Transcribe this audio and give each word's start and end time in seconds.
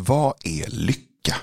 Vad 0.00 0.34
är 0.44 0.70
lycka? 0.70 1.34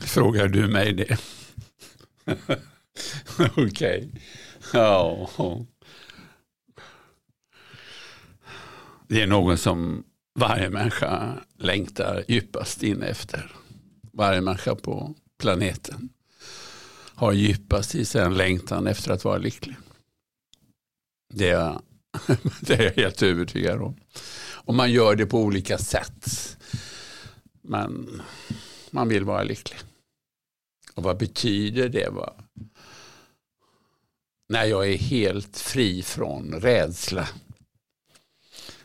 Frågar 0.00 0.48
du 0.48 0.68
mig 0.68 0.92
det? 0.92 1.18
Okej. 3.56 3.64
Okay. 3.66 4.08
Ja. 4.72 5.28
Det 9.08 9.22
är 9.22 9.26
någon 9.26 9.58
som 9.58 10.04
varje 10.38 10.70
människa 10.70 11.42
längtar 11.58 12.24
djupast 12.28 12.82
in 12.82 13.02
efter. 13.02 13.52
Varje 14.12 14.40
människa 14.40 14.74
på 14.74 15.14
planeten 15.38 16.08
har 17.14 17.32
djupast 17.32 17.94
i 17.94 18.04
sig 18.04 18.22
en 18.22 18.36
längtan 18.36 18.86
efter 18.86 19.10
att 19.10 19.24
vara 19.24 19.38
lycklig. 19.38 19.76
Det 21.34 21.50
är, 21.50 21.80
det 22.60 22.74
är 22.74 22.82
jag 22.82 22.92
helt 22.92 23.22
övertygad 23.22 23.82
om. 23.82 23.96
Och 24.52 24.74
man 24.74 24.92
gör 24.92 25.16
det 25.16 25.26
på 25.26 25.40
olika 25.40 25.78
sätt. 25.78 26.56
Men 27.62 28.22
man 28.90 29.08
vill 29.08 29.24
vara 29.24 29.42
lycklig. 29.42 29.78
Och 30.94 31.02
vad 31.02 31.18
betyder 31.18 31.88
det? 31.88 32.08
Va? 32.10 32.34
När 34.48 34.64
jag 34.64 34.88
är 34.92 34.96
helt 34.96 35.58
fri 35.58 36.02
från 36.02 36.60
rädsla. 36.60 37.28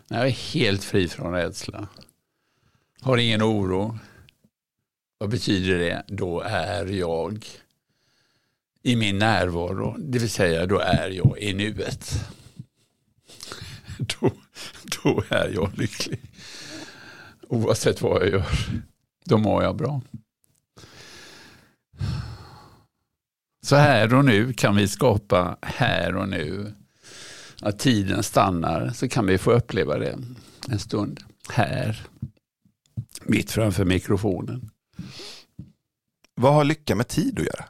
När 0.08 0.18
jag 0.18 0.28
är 0.28 0.53
helt 0.53 0.84
fri 0.84 1.08
från 1.08 1.34
rädsla. 1.34 1.88
Har 3.02 3.18
ingen 3.18 3.44
oro. 3.44 3.98
Vad 5.18 5.30
betyder 5.30 5.80
det? 5.80 6.03
Då 6.08 6.42
är 6.42 6.86
jag 6.86 7.45
i 8.84 8.95
min 8.95 9.18
närvaro. 9.18 9.95
Det 10.00 10.20
vill 10.20 10.30
säga 10.30 10.66
då 10.66 10.80
är 10.80 11.09
jag 11.09 11.40
i 11.40 11.53
nuet. 11.53 12.14
Då, 13.98 14.31
då 15.03 15.23
är 15.30 15.52
jag 15.53 15.78
lycklig. 15.78 16.20
Oavsett 17.48 18.02
vad 18.02 18.22
jag 18.22 18.30
gör. 18.30 18.46
Då 19.25 19.38
mår 19.38 19.64
jag 19.64 19.75
bra. 19.75 20.02
Så 23.62 23.76
här 23.76 24.14
och 24.14 24.26
nu 24.26 24.54
kan 24.54 24.76
vi 24.76 24.88
skapa 24.88 25.58
här 25.62 26.16
och 26.16 26.30
nu. 26.30 26.73
Att 27.62 27.80
tiden 27.80 28.23
stannar 28.23 28.90
så 28.90 29.08
kan 29.09 29.26
vi 29.26 29.38
få 29.38 29.52
uppleva 29.52 29.98
det 29.98 30.18
en 30.70 30.80
stund 30.80 31.20
här. 31.50 32.08
Mitt 33.23 33.52
framför 33.52 33.86
mikrofonen. 33.86 34.70
Vad 36.36 36.53
har 36.53 36.64
lycka 36.64 36.95
med 36.95 37.08
tid 37.08 37.40
att 37.40 37.45
göra? 37.45 37.66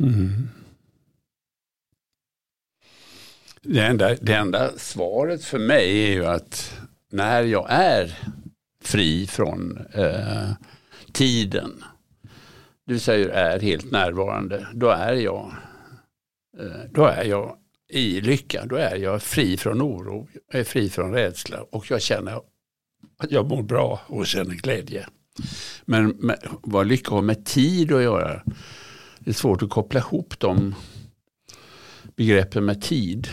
Mm. 0.00 0.48
Det 3.70 3.80
enda, 3.80 4.14
det 4.14 4.34
enda 4.34 4.78
svaret 4.78 5.44
för 5.44 5.58
mig 5.58 6.04
är 6.04 6.12
ju 6.12 6.26
att 6.26 6.78
när 7.12 7.42
jag 7.42 7.66
är 7.70 8.18
fri 8.82 9.26
från 9.26 9.78
eh, 9.94 10.50
tiden, 11.12 11.84
du 12.86 12.98
säger 12.98 13.28
är 13.28 13.60
helt 13.60 13.90
närvarande, 13.90 14.66
då 14.74 14.88
är 14.88 15.12
jag, 15.12 15.52
eh, 16.58 16.90
då 16.90 17.04
är 17.04 17.24
jag 17.24 17.56
i 17.88 18.20
lycka, 18.20 18.66
då 18.66 18.76
är 18.76 18.96
jag 18.96 19.22
fri 19.22 19.56
från 19.56 19.82
oro, 19.82 20.28
jag 20.52 20.60
är 20.60 20.64
fri 20.64 20.90
från 20.90 21.12
rädsla 21.12 21.62
och 21.62 21.90
jag 21.90 22.02
känner 22.02 22.40
att 23.18 23.30
jag 23.30 23.48
mår 23.48 23.62
bra 23.62 24.00
och 24.06 24.26
känner 24.26 24.54
glädje. 24.54 25.06
Men 25.84 26.08
med, 26.08 26.38
vad 26.62 26.86
lycka 26.86 27.14
har 27.14 27.22
med 27.22 27.46
tid 27.46 27.92
att 27.92 28.02
göra, 28.02 28.42
det 29.18 29.30
är 29.30 29.34
svårt 29.34 29.62
att 29.62 29.70
koppla 29.70 30.00
ihop 30.00 30.34
de 30.38 30.74
begreppen 32.16 32.64
med 32.64 32.82
tid. 32.82 33.28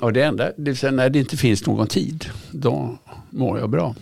Och 0.00 0.12
det 0.12 0.22
enda, 0.22 0.44
det 0.44 0.70
vill 0.70 0.76
säga 0.76 0.92
när 0.92 1.10
det 1.10 1.18
inte 1.18 1.36
finns 1.36 1.66
någon 1.66 1.86
tid, 1.86 2.30
då 2.52 2.98
mår 3.30 3.58
jag 3.58 3.70
bra. 3.70 3.94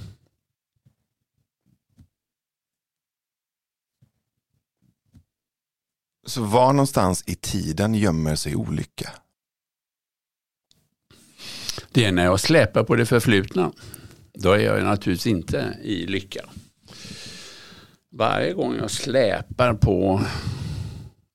Så 6.26 6.44
var 6.44 6.72
någonstans 6.72 7.24
i 7.26 7.34
tiden 7.34 7.94
gömmer 7.94 8.34
sig 8.34 8.56
olycka? 8.56 9.10
Det 11.92 12.04
är 12.04 12.12
när 12.12 12.24
jag 12.24 12.40
släpar 12.40 12.84
på 12.84 12.96
det 12.96 13.06
förflutna. 13.06 13.72
Då 14.32 14.52
är 14.52 14.58
jag 14.58 14.84
naturligtvis 14.84 15.26
inte 15.26 15.78
i 15.82 16.06
lycka. 16.06 16.44
Varje 18.10 18.52
gång 18.52 18.76
jag 18.76 18.90
släpar 18.90 19.74
på 19.74 20.22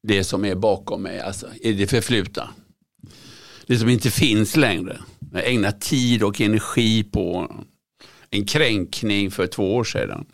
det 0.03 0.23
som 0.23 0.45
är 0.45 0.55
bakom 0.55 1.01
mig, 1.01 1.19
alltså 1.19 1.53
i 1.53 1.73
det 1.73 1.87
förflutna, 1.87 2.49
det 3.67 3.77
som 3.77 3.89
inte 3.89 4.11
finns 4.11 4.55
längre. 4.55 4.97
Jag 5.33 5.47
ägnar 5.47 5.71
tid 5.71 6.23
och 6.23 6.41
energi 6.41 7.03
på 7.03 7.55
en 8.29 8.45
kränkning 8.45 9.31
för 9.31 9.47
två 9.47 9.75
år 9.75 9.83
sedan. 9.83 10.25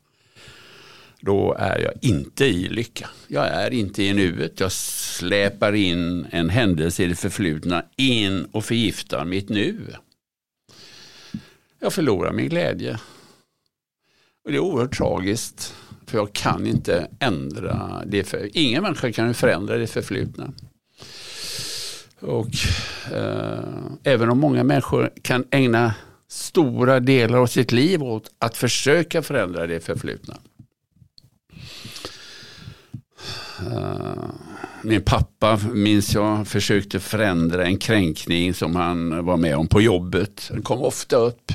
Då 1.19 1.55
är 1.59 1.79
jag 1.79 1.93
inte 2.01 2.45
i 2.45 2.69
lycka. 2.69 3.09
Jag 3.27 3.47
är 3.47 3.73
inte 3.73 4.03
i 4.03 4.13
nuet. 4.13 4.59
Jag 4.59 4.71
släpar 4.71 5.73
in 5.73 6.25
en 6.31 6.49
händelse 6.49 7.03
i 7.03 7.07
det 7.07 7.15
förflutna 7.15 7.85
in 7.97 8.45
och 8.45 8.65
förgiftar 8.65 9.25
mitt 9.25 9.49
nu. 9.49 9.95
Jag 11.79 11.93
förlorar 11.93 12.33
min 12.33 12.49
glädje. 12.49 12.99
Och 14.43 14.51
det 14.51 14.57
är 14.57 14.59
oerhört 14.59 14.97
tragiskt. 14.97 15.75
För 16.05 16.17
jag 16.17 16.33
kan 16.33 16.67
inte 16.67 17.07
ändra 17.19 18.03
det. 18.05 18.23
För, 18.23 18.49
ingen 18.53 18.83
människa 18.83 19.11
kan 19.11 19.33
förändra 19.33 19.77
det 19.77 19.87
förflutna. 19.87 20.53
Och 22.21 22.49
eh, 23.13 23.63
även 24.03 24.29
om 24.29 24.39
många 24.39 24.63
människor 24.63 25.11
kan 25.21 25.45
ägna 25.51 25.93
stora 26.27 26.99
delar 26.99 27.37
av 27.37 27.47
sitt 27.47 27.71
liv 27.71 28.03
åt 28.03 28.31
att 28.39 28.57
försöka 28.57 29.21
förändra 29.21 29.67
det 29.67 29.79
förflutna. 29.79 30.37
Eh, 33.71 34.29
min 34.83 35.01
pappa, 35.01 35.59
minns 35.73 36.13
jag, 36.13 36.47
försökte 36.47 36.99
förändra 36.99 37.65
en 37.65 37.77
kränkning 37.77 38.53
som 38.53 38.75
han 38.75 39.25
var 39.25 39.37
med 39.37 39.55
om 39.55 39.67
på 39.67 39.81
jobbet. 39.81 40.47
Den 40.51 40.61
kom 40.61 40.81
ofta 40.81 41.15
upp. 41.15 41.51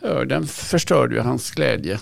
Ja, 0.00 0.24
den 0.24 0.46
förstörde 0.46 1.14
ju 1.14 1.20
hans 1.20 1.50
glädje. 1.50 2.00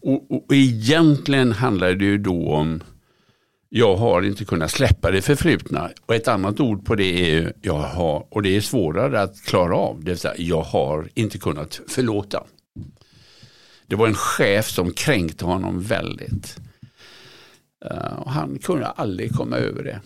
Och, 0.00 0.30
och, 0.30 0.44
och 0.48 0.54
egentligen 0.54 1.52
handlade 1.52 1.94
det 1.94 2.04
ju 2.04 2.18
då 2.18 2.52
om 2.52 2.80
jag 3.68 3.96
har 3.96 4.22
inte 4.22 4.44
kunnat 4.44 4.70
släppa 4.70 5.10
det 5.10 5.22
förflutna. 5.22 5.90
Och 6.06 6.14
ett 6.14 6.28
annat 6.28 6.60
ord 6.60 6.84
på 6.84 6.94
det 6.94 7.36
är 7.36 7.52
jag 7.62 7.78
har, 7.78 8.26
och 8.30 8.42
det 8.42 8.56
är 8.56 8.60
svårare 8.60 9.20
att 9.20 9.42
klara 9.42 9.76
av, 9.76 10.04
det 10.04 10.10
vill 10.10 10.18
säga 10.18 10.34
jag 10.38 10.62
har 10.62 11.08
inte 11.14 11.38
kunnat 11.38 11.80
förlåta. 11.88 12.44
Det 13.86 13.96
var 13.96 14.06
en 14.06 14.14
chef 14.14 14.70
som 14.70 14.92
kränkte 14.92 15.44
honom 15.44 15.82
väldigt. 15.82 16.60
Uh, 17.90 18.18
och 18.18 18.30
han 18.30 18.58
kunde 18.58 18.86
aldrig 18.86 19.34
komma 19.34 19.56
över 19.56 19.82
det. 19.82 20.00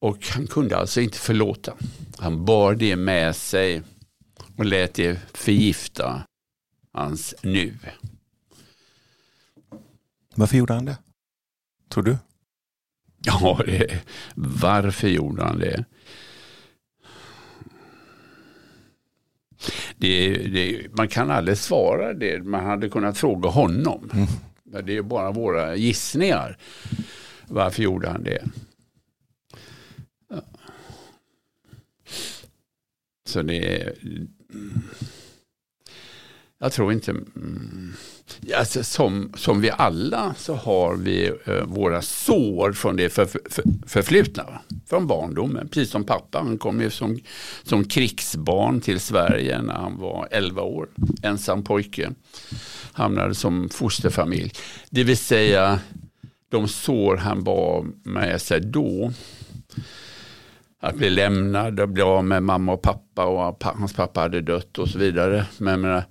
Och 0.00 0.26
han 0.28 0.46
kunde 0.46 0.76
alltså 0.76 1.00
inte 1.00 1.18
förlåta. 1.18 1.74
Han 2.18 2.44
bar 2.44 2.74
det 2.74 2.96
med 2.96 3.36
sig 3.36 3.82
och 4.56 4.64
lät 4.64 4.94
det 4.94 5.20
förgifta 5.32 6.22
hans 6.92 7.34
nu. 7.42 7.74
Varför 10.34 10.56
gjorde 10.56 10.72
han 10.72 10.84
det? 10.84 10.96
Tror 11.88 12.04
du? 12.04 12.16
Ja, 13.24 13.60
det, 13.66 14.00
varför 14.34 15.08
gjorde 15.08 15.42
han 15.42 15.58
det? 15.58 15.84
Det, 19.96 20.32
det? 20.34 20.96
Man 20.96 21.08
kan 21.08 21.30
aldrig 21.30 21.58
svara 21.58 22.14
det. 22.14 22.42
Man 22.42 22.64
hade 22.64 22.88
kunnat 22.88 23.18
fråga 23.18 23.48
honom. 23.48 24.10
Mm. 24.14 24.26
Det 24.86 24.96
är 24.96 25.02
bara 25.02 25.32
våra 25.32 25.76
gissningar. 25.76 26.58
Varför 27.48 27.82
gjorde 27.82 28.08
han 28.08 28.24
det? 28.24 28.44
Ja. 30.30 30.42
Så 33.26 33.42
det 33.42 33.92
jag 36.64 36.72
tror 36.72 36.92
inte... 36.92 37.10
Mm. 37.10 37.92
Alltså, 38.56 38.84
som, 38.84 39.32
som 39.36 39.60
vi 39.60 39.70
alla 39.70 40.34
så 40.38 40.54
har 40.54 40.96
vi 40.96 41.32
eh, 41.44 41.64
våra 41.64 42.02
sår 42.02 42.72
från 42.72 42.96
det 42.96 43.10
för, 43.10 43.26
för, 43.26 43.64
förflutna. 43.86 44.46
Från 44.86 45.06
barndomen. 45.06 45.68
Precis 45.68 45.90
som 45.90 46.04
pappa. 46.04 46.38
Han 46.38 46.58
kom 46.58 46.80
ju 46.80 46.90
som, 46.90 47.18
som 47.62 47.84
krigsbarn 47.84 48.80
till 48.80 49.00
Sverige 49.00 49.62
när 49.62 49.74
han 49.74 49.98
var 49.98 50.28
11 50.30 50.62
år. 50.62 50.88
Ensam 51.22 51.64
pojke. 51.64 52.10
Hamnade 52.92 53.34
som 53.34 53.68
fosterfamilj. 53.68 54.52
Det 54.90 55.04
vill 55.04 55.18
säga 55.18 55.78
de 56.48 56.68
sår 56.68 57.16
han 57.16 57.44
bar 57.44 57.86
med 58.02 58.42
sig 58.42 58.60
då 58.60 59.12
att 60.80 60.96
bli 60.96 61.10
lämnad 61.10 61.80
och 61.80 61.88
bli 61.88 62.02
av 62.02 62.24
med 62.24 62.42
mamma 62.42 62.72
och 62.72 62.82
pappa 62.82 63.24
och 63.24 63.64
hans 63.64 63.92
pappa 63.92 64.20
hade 64.20 64.40
dött 64.40 64.78
och 64.78 64.88
så 64.88 64.98
vidare. 64.98 65.46
Men 65.58 65.80
menar, 65.80 66.04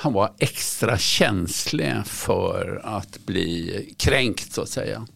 han 0.00 0.12
var 0.12 0.34
extra 0.38 0.98
känslig 0.98 2.06
för 2.06 2.80
att 2.84 3.26
bli 3.26 3.94
kränkt 3.98 4.52
så 4.52 4.62
att 4.62 4.68
säga. 4.68 5.06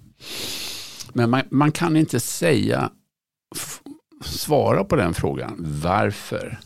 Men 1.13 1.31
man, 1.31 1.43
man 1.51 1.73
kan 1.73 1.97
inte 1.97 2.21
säga, 2.21 2.91
svara 4.25 4.85
på 4.85 4.97
den 4.97 5.15
frågan, 5.15 5.55
varför 5.59 6.59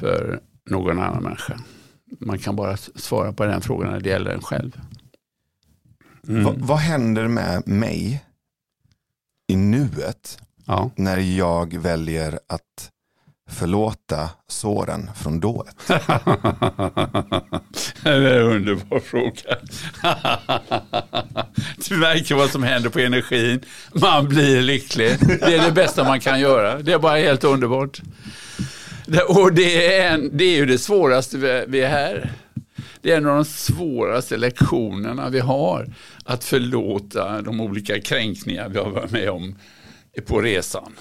för 0.00 0.40
någon 0.70 0.98
annan 0.98 1.22
människa. 1.22 1.60
Man 2.20 2.38
kan 2.38 2.56
bara 2.56 2.76
svara 2.76 3.32
på 3.32 3.44
den 3.44 3.60
frågan 3.60 3.92
när 3.92 4.00
det 4.00 4.08
gäller 4.08 4.30
en 4.30 4.42
själv. 4.42 4.80
Mm. 6.28 6.44
Va, 6.44 6.54
vad 6.56 6.78
händer 6.78 7.28
med 7.28 7.68
mig 7.68 8.24
i 9.46 9.56
nuet 9.56 10.38
ja. 10.66 10.90
när 10.96 11.18
jag 11.18 11.74
väljer 11.74 12.40
att 12.46 12.90
förlåta 13.48 14.30
såren 14.48 15.10
från 15.16 15.40
dået? 15.40 15.76
det 18.02 18.10
är 18.10 18.40
en 18.40 18.46
underbar 18.46 19.00
fråga. 19.00 19.56
du 21.88 21.96
märker 21.96 22.34
vad 22.34 22.50
som 22.50 22.62
händer 22.62 22.90
på 22.90 22.98
energin. 22.98 23.60
Man 23.92 24.28
blir 24.28 24.62
lycklig. 24.62 25.16
Det 25.20 25.54
är 25.54 25.64
det 25.64 25.72
bästa 25.72 26.04
man 26.04 26.20
kan 26.20 26.40
göra. 26.40 26.78
Det 26.78 26.92
är 26.92 26.98
bara 26.98 27.16
helt 27.16 27.44
underbart. 27.44 28.00
Och 29.28 29.52
det 29.52 29.96
är, 29.96 30.14
en, 30.14 30.36
det 30.36 30.44
är 30.44 30.56
ju 30.56 30.66
det 30.66 30.78
svåraste 30.78 31.36
vi 31.68 31.80
är 31.80 31.88
här. 31.88 32.32
Det 33.02 33.12
är 33.12 33.16
en 33.16 33.26
av 33.26 33.36
de 33.36 33.44
svåraste 33.44 34.36
lektionerna 34.36 35.28
vi 35.28 35.40
har. 35.40 35.94
Att 36.24 36.44
förlåta 36.44 37.42
de 37.42 37.60
olika 37.60 38.00
kränkningar 38.00 38.68
vi 38.68 38.78
har 38.78 38.90
varit 38.90 39.10
med 39.10 39.30
om 39.30 39.58
på 40.26 40.40
resan. 40.40 40.92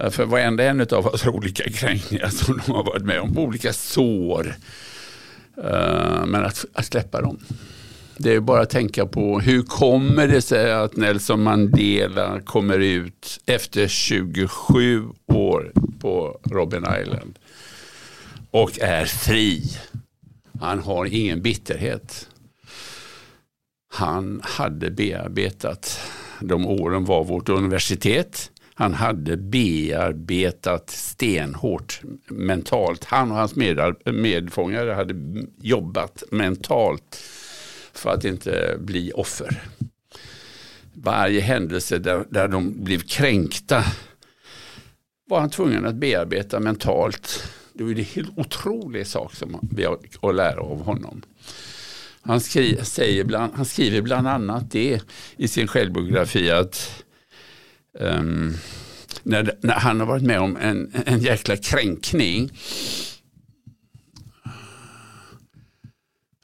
Eh, 0.00 0.10
för 0.10 0.24
varenda 0.24 0.64
en 0.64 0.80
av 0.80 1.06
oss 1.06 1.22
har 1.22 1.32
olika 1.32 1.70
kränkningar 1.70 2.28
som 2.30 2.60
de 2.66 2.72
har 2.72 2.84
varit 2.84 3.04
med 3.04 3.20
om, 3.20 3.38
olika 3.38 3.72
sår. 3.72 4.54
Eh, 5.64 6.26
men 6.26 6.44
att, 6.44 6.64
att 6.72 6.86
släppa 6.86 7.20
dem. 7.20 7.38
Det 8.16 8.34
är 8.34 8.40
bara 8.40 8.62
att 8.62 8.70
tänka 8.70 9.06
på 9.06 9.40
hur 9.40 9.62
kommer 9.62 10.28
det 10.28 10.42
sig 10.42 10.72
att 10.72 10.96
Nelson 10.96 11.42
Mandela 11.42 12.40
kommer 12.40 12.78
ut 12.78 13.40
efter 13.46 13.88
27 13.88 15.04
år 15.26 15.72
på 16.00 16.40
Robben 16.50 16.86
Island 17.02 17.38
och 18.50 18.80
är 18.80 19.04
fri. 19.04 19.62
Han 20.60 20.78
har 20.78 21.04
ingen 21.04 21.42
bitterhet. 21.42 22.28
Han 23.92 24.40
hade 24.44 24.90
bearbetat, 24.90 26.00
de 26.40 26.66
åren 26.66 27.04
var 27.04 27.24
vårt 27.24 27.48
universitet. 27.48 28.50
Han 28.80 28.94
hade 28.94 29.36
bearbetat 29.36 30.90
stenhårt 30.90 32.00
mentalt. 32.28 33.04
Han 33.04 33.30
och 33.30 33.36
hans 33.36 33.54
medfångare 34.04 34.92
hade 34.92 35.14
jobbat 35.60 36.22
mentalt 36.30 37.22
för 37.92 38.10
att 38.10 38.24
inte 38.24 38.76
bli 38.78 39.12
offer. 39.14 39.62
Varje 40.94 41.40
händelse 41.40 41.98
där, 41.98 42.24
där 42.30 42.48
de 42.48 42.84
blev 42.84 43.00
kränkta 43.00 43.84
var 45.26 45.40
han 45.40 45.50
tvungen 45.50 45.86
att 45.86 45.94
bearbeta 45.94 46.60
mentalt 46.60 47.42
det 47.72 47.84
var 47.84 47.90
en 47.90 48.04
helt 48.04 48.38
otrolig 48.38 49.06
sak 49.06 49.34
som 49.34 49.68
vi 49.72 49.84
har 49.84 49.98
att 50.22 50.34
lära 50.34 50.60
av 50.60 50.82
honom. 50.82 51.22
Han, 52.22 52.40
skri, 52.40 52.84
säger 52.84 53.24
bland, 53.24 53.52
han 53.54 53.64
skriver 53.64 54.02
bland 54.02 54.28
annat 54.28 54.70
det 54.70 55.00
i 55.36 55.48
sin 55.48 55.66
självbiografi 55.66 56.50
att 56.50 57.04
um, 57.92 58.54
när, 59.22 59.52
när, 59.60 59.74
han 59.74 60.00
har 60.00 60.06
varit 60.06 60.22
med 60.22 60.40
om 60.40 60.56
en, 60.56 60.92
en 61.06 61.18
jäkla 61.18 61.56
kränkning 61.56 62.50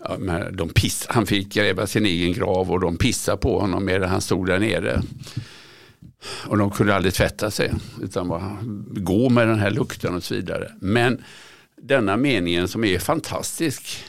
ja, 0.09 0.51
de 0.51 0.69
piss, 0.69 1.07
han 1.09 1.27
fick 1.27 1.55
gräva 1.55 1.87
sin 1.87 2.07
egen 2.07 2.33
grav 2.33 2.71
och 2.71 2.81
de 2.81 2.97
pissade 2.97 3.39
på 3.39 3.61
honom 3.61 3.85
medan 3.85 4.09
han 4.09 4.21
stod 4.21 4.47
där 4.47 4.59
nere. 4.59 5.03
Och 6.47 6.59
de 6.59 6.71
kunde 6.71 6.95
aldrig 6.95 7.15
tvätta 7.15 7.51
sig 7.51 7.73
utan 8.03 8.29
bara 8.29 8.59
gå 8.87 9.29
med 9.29 9.49
den 9.49 9.59
här 9.59 9.71
lukten 9.71 10.15
och 10.15 10.25
så 10.25 10.35
vidare. 10.35 10.73
Men 10.81 11.25
denna 11.77 12.17
meningen 12.17 12.69
som 12.69 12.85
är 12.85 12.99
fantastisk. 12.99 14.05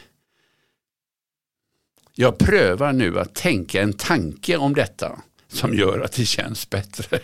Jag 2.16 2.38
prövar 2.38 2.94
nu 2.94 3.20
att 3.20 3.36
tänka 3.36 3.82
en 3.82 3.94
tanke 3.94 4.58
om 4.58 4.74
detta 4.74 5.22
som 5.48 5.74
gör 5.74 6.00
att 6.00 6.12
det 6.12 6.26
känns 6.26 6.70
bättre. 6.70 7.20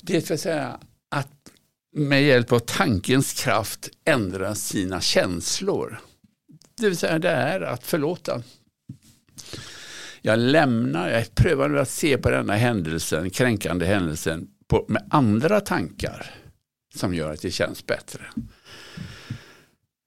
Det 0.00 0.30
vill 0.30 0.38
säga 0.38 0.80
att 1.10 1.50
med 1.92 2.22
hjälp 2.22 2.52
av 2.52 2.58
tankens 2.58 3.32
kraft 3.32 3.88
ändra 4.04 4.54
sina 4.54 5.00
känslor. 5.00 6.00
Det 6.74 6.86
vill 6.86 6.96
säga 6.96 7.18
det 7.18 7.30
är 7.30 7.60
att 7.60 7.84
förlåta. 7.84 8.42
Jag 10.22 10.38
lämnar, 10.38 11.10
jag 11.10 11.34
prövar 11.34 11.68
nu 11.68 11.78
att 11.78 11.90
se 11.90 12.18
på 12.18 12.30
denna 12.30 12.56
händelsen, 12.56 13.30
kränkande 13.30 13.86
händelsen 13.86 14.48
på, 14.68 14.84
med 14.88 15.06
andra 15.10 15.60
tankar 15.60 16.34
som 16.94 17.14
gör 17.14 17.32
att 17.32 17.42
det 17.42 17.50
känns 17.50 17.86
bättre. 17.86 18.20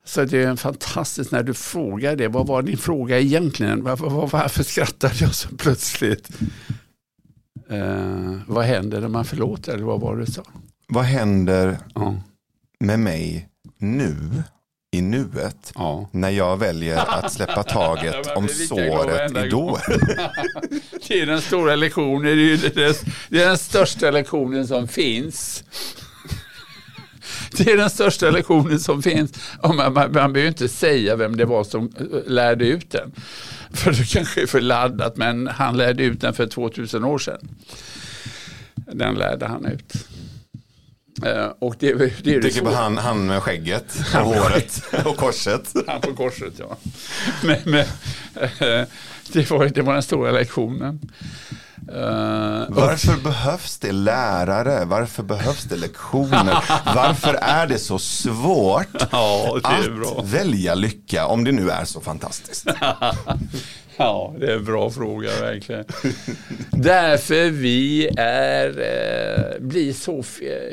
Så 0.05 0.25
det 0.25 0.43
är 0.43 0.55
fantastiskt 0.55 1.31
när 1.31 1.43
du 1.43 1.53
frågar 1.53 2.15
det. 2.15 2.27
Vad 2.27 2.47
var 2.47 2.61
din 2.61 2.77
fråga 2.77 3.19
egentligen? 3.19 3.83
Varför, 3.83 4.09
varför 4.09 4.63
skrattade 4.63 5.13
jag 5.19 5.35
så 5.35 5.49
plötsligt? 5.57 6.29
Uh, 7.71 8.39
vad 8.47 8.65
händer 8.65 9.01
när 9.01 9.07
man 9.07 9.25
förlåter? 9.25 9.73
Eller 9.73 9.83
vad 9.83 10.01
var 10.01 10.15
det 10.15 10.25
du 10.25 10.31
sa? 10.31 10.43
Vad 10.87 11.03
händer 11.03 11.77
ja. 11.95 12.15
med 12.79 12.99
mig 12.99 13.49
nu 13.77 14.15
i 14.93 15.01
nuet 15.01 15.71
ja. 15.75 16.09
när 16.11 16.29
jag 16.29 16.57
väljer 16.57 16.97
att 16.97 17.33
släppa 17.33 17.63
taget 17.73 18.37
om 18.37 18.47
såret 18.47 19.45
i 19.45 19.49
dåret. 19.49 19.85
det 21.07 21.21
är 21.21 21.25
den 21.25 21.41
stora 21.41 21.75
lektionen, 21.75 22.37
det 22.37 22.53
är, 22.53 22.95
det 23.29 23.43
är 23.43 23.47
den 23.47 23.57
största 23.57 24.11
lektionen 24.11 24.67
som 24.67 24.87
finns. 24.87 25.63
Det 27.57 27.71
är 27.71 27.77
den 27.77 27.89
största 27.89 28.29
lektionen 28.29 28.79
som 28.79 29.03
finns. 29.03 29.31
man, 29.63 29.75
man, 29.75 29.93
man 29.93 30.33
behöver 30.33 30.47
inte 30.47 30.69
säga 30.69 31.15
vem 31.15 31.37
det 31.37 31.45
var 31.45 31.63
som 31.63 31.93
eh, 31.99 32.31
lärde 32.31 32.67
ut 32.67 32.91
den. 32.91 33.11
För 33.73 33.91
det 33.91 34.09
kanske 34.09 34.41
är 34.41 34.47
för 34.47 34.61
laddat 34.61 35.17
men 35.17 35.47
han 35.47 35.77
lärde 35.77 36.03
ut 36.03 36.21
den 36.21 36.33
för 36.33 36.47
2000 36.47 37.03
år 37.03 37.17
sedan. 37.17 37.49
Den 38.75 39.15
lärde 39.15 39.45
han 39.45 39.65
ut. 39.65 39.93
Uh, 41.25 41.51
och 41.59 41.75
det, 41.79 41.93
det 41.93 42.35
är 42.35 42.41
det 42.41 42.41
Tycker 42.41 42.61
på 42.61 42.71
han, 42.71 42.97
han 42.97 43.25
med 43.25 43.43
skägget 43.43 43.95
och 44.15 44.19
håret 44.19 44.83
och 45.05 45.17
korset. 45.17 45.73
Han 45.87 46.01
på 46.01 46.13
korset 46.13 46.53
ja. 46.57 46.77
Men, 47.43 47.57
men, 47.63 47.85
uh, 48.41 48.87
det, 49.33 49.49
var, 49.49 49.69
det 49.69 49.81
var 49.81 49.93
den 49.93 50.03
stora 50.03 50.31
lektionen. 50.31 50.99
Uh, 51.89 52.65
Varför 52.69 53.13
och... 53.13 53.23
behövs 53.23 53.77
det 53.77 53.91
lärare? 53.91 54.85
Varför 54.85 55.23
behövs 55.23 55.63
det 55.63 55.75
lektioner? 55.75 56.63
Varför 56.95 57.33
är 57.33 57.67
det 57.67 57.79
så 57.79 57.99
svårt 57.99 58.87
ja, 59.11 59.59
det 59.63 60.19
att 60.19 60.29
välja 60.29 60.75
lycka 60.75 61.25
om 61.27 61.43
det 61.43 61.51
nu 61.51 61.69
är 61.69 61.85
så 61.85 62.01
fantastiskt? 62.01 62.67
Ja, 63.97 64.35
det 64.39 64.51
är 64.51 64.55
en 64.55 64.65
bra 64.65 64.89
fråga 64.89 65.29
verkligen. 65.41 65.85
Därför 66.71 67.49
vi 67.49 68.09
är, 68.17 68.67
eh, 68.67 69.59
blir 69.59 69.93
så 69.93 70.23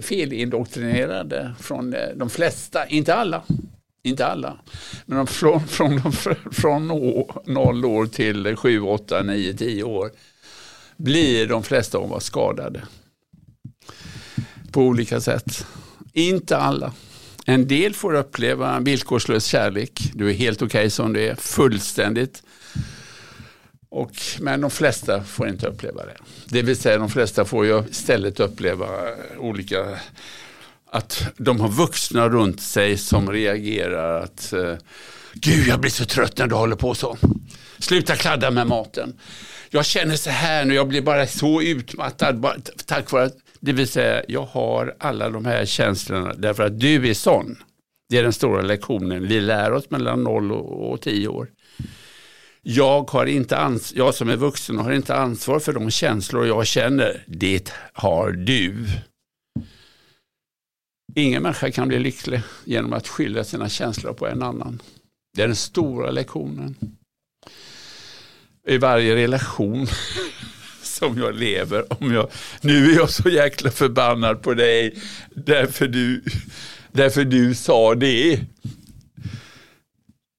felindoktrinerade 0.03 1.55
från 1.61 1.95
eh, 1.95 2.09
de 2.17 2.31
flesta, 2.31 2.87
inte 2.87 3.15
alla, 3.15 3.43
inte 4.03 4.27
alla, 4.27 4.57
men 5.07 5.27
från, 5.27 5.69
från, 5.69 6.13
från 6.53 6.89
0 7.47 7.85
år 7.85 8.07
till 8.07 8.57
7, 8.57 8.81
8, 8.81 9.23
9, 9.23 9.55
10 9.55 9.83
år 9.83 10.11
blir 11.03 11.47
de 11.47 11.63
flesta 11.63 11.99
av 11.99 12.13
oss 12.13 12.25
skadade. 12.25 12.83
På 14.73 14.83
olika 14.83 15.21
sätt. 15.21 15.67
Inte 16.13 16.57
alla. 16.57 16.93
En 17.47 17.69
del 17.69 17.95
får 17.95 18.15
uppleva 18.15 18.81
villkorslös 18.81 19.45
kärlek. 19.45 20.11
Du 20.15 20.31
är 20.31 20.35
helt 20.35 20.63
okej 20.63 20.79
okay 20.79 20.91
som 20.91 21.13
du 21.13 21.21
är, 21.21 21.35
fullständigt. 21.35 22.43
Och, 23.89 24.13
men 24.41 24.61
de 24.61 24.71
flesta 24.71 25.25
får 25.25 25.49
inte 25.49 25.67
uppleva 25.67 26.05
det. 26.05 26.17
Det 26.45 26.63
vill 26.63 26.77
säga 26.77 26.99
de 26.99 27.11
flesta 27.11 27.45
får 27.45 27.67
ju 27.67 27.83
istället 27.91 28.41
uppleva 28.41 28.87
olika 29.39 29.99
att 30.91 31.25
de 31.37 31.61
har 31.61 31.69
vuxna 31.69 32.29
runt 32.29 32.61
sig 32.61 32.97
som 32.97 33.33
reagerar 33.33 34.21
att 34.21 34.53
eh, 34.53 34.75
Gud, 35.35 35.69
jag 35.69 35.81
blir 35.81 35.91
så 35.91 36.05
trött 36.05 36.39
när 36.39 36.47
du 36.47 36.55
håller 36.55 36.77
på 36.77 36.95
så. 36.95 37.19
Sluta 37.79 38.17
kladda 38.17 38.51
med 38.51 38.67
maten. 38.67 39.19
Jag 39.71 39.87
känner 39.87 40.17
så 40.17 40.31
här 40.31 40.65
nu, 40.65 40.75
jag 40.75 40.89
blir 40.89 41.03
bara 41.03 41.27
så 41.27 41.63
utmattad. 41.63 42.41
Bara, 42.41 42.57
tack 42.87 43.11
vare 43.13 43.25
att, 43.25 43.37
det 43.61 43.73
vill 43.73 43.89
säga, 43.89 44.23
jag 44.29 44.45
har 44.45 44.97
alla 45.01 45.31
de 45.31 45.45
här 45.45 45.65
känslorna 45.65 46.35
därför 46.35 46.63
att 46.63 46.81
du 46.81 47.11
är 47.11 47.15
sån. 47.15 47.57
Det 48.09 48.19
är 48.19 48.23
den 48.23 48.33
stora 48.33 48.63
lektionen. 48.63 49.29
Vi 49.29 49.41
lär 49.41 49.73
oss 49.73 49.91
mellan 49.91 50.23
0 50.23 50.53
och 50.53 51.01
10 51.01 51.29
år. 51.29 51.49
Jag, 52.63 53.11
har 53.11 53.27
inte 53.27 53.57
ans 53.57 53.93
jag 53.97 54.15
som 54.15 54.29
är 54.29 54.37
vuxen 54.37 54.79
har 54.79 54.93
inte 54.93 55.15
ansvar 55.15 55.61
för 55.61 55.73
de 55.73 55.91
känslor 55.91 56.47
jag 56.47 56.67
känner. 56.67 57.25
Det 57.27 57.73
har 57.93 58.31
du. 58.33 58.87
Ingen 61.17 61.43
människa 61.43 61.71
kan 61.71 61.89
bli 61.89 61.99
lycklig 61.99 62.41
genom 62.65 62.93
att 62.93 63.09
skylla 63.09 63.45
sina 63.45 63.69
känslor 63.69 64.13
på 64.13 64.27
en 64.27 64.43
annan. 64.43 64.83
Det 65.33 65.43
är 65.43 65.47
den 65.47 65.57
stora 65.57 66.11
lektionen. 66.11 66.77
I 68.67 68.79
varje 68.79 69.17
relation 69.17 69.87
som 70.83 71.19
jag 71.19 71.35
lever. 71.35 72.03
Om 72.03 72.13
jag, 72.13 72.31
nu 72.61 72.91
är 72.91 72.97
jag 72.97 73.11
så 73.11 73.29
jäkla 73.29 73.71
förbannad 73.71 74.43
på 74.43 74.55
dig 74.55 74.95
därför 75.35 75.89
du, 75.89 76.25
därför 76.93 77.25
du 77.25 77.55
sa 77.55 77.95
det. 77.95 78.41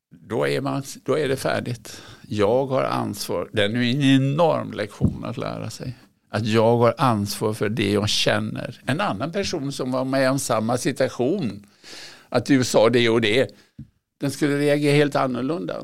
Då 0.09 0.47
är, 0.47 0.61
man, 0.61 0.83
då 1.03 1.17
är 1.17 1.27
det 1.27 1.37
färdigt. 1.37 2.01
Jag 2.27 2.65
har 2.65 2.83
ansvar. 2.83 3.49
Det 3.53 3.63
är 3.63 3.69
en 3.69 4.01
enorm 4.01 4.71
lektion 4.71 5.25
att 5.25 5.37
lära 5.37 5.69
sig. 5.69 5.97
Att 6.29 6.45
jag 6.45 6.77
har 6.77 6.95
ansvar 6.97 7.53
för 7.53 7.69
det 7.69 7.91
jag 7.91 8.09
känner. 8.09 8.81
En 8.85 9.01
annan 9.01 9.31
person 9.31 9.71
som 9.71 9.91
var 9.91 10.05
med 10.05 10.31
om 10.31 10.39
samma 10.39 10.77
situation. 10.77 11.65
Att 12.29 12.45
du 12.45 12.63
sa 12.63 12.89
det 12.89 13.09
och 13.09 13.21
det. 13.21 13.51
Den 14.21 14.31
skulle 14.31 14.57
reagera 14.57 14.95
helt 14.95 15.15
annorlunda. 15.15 15.75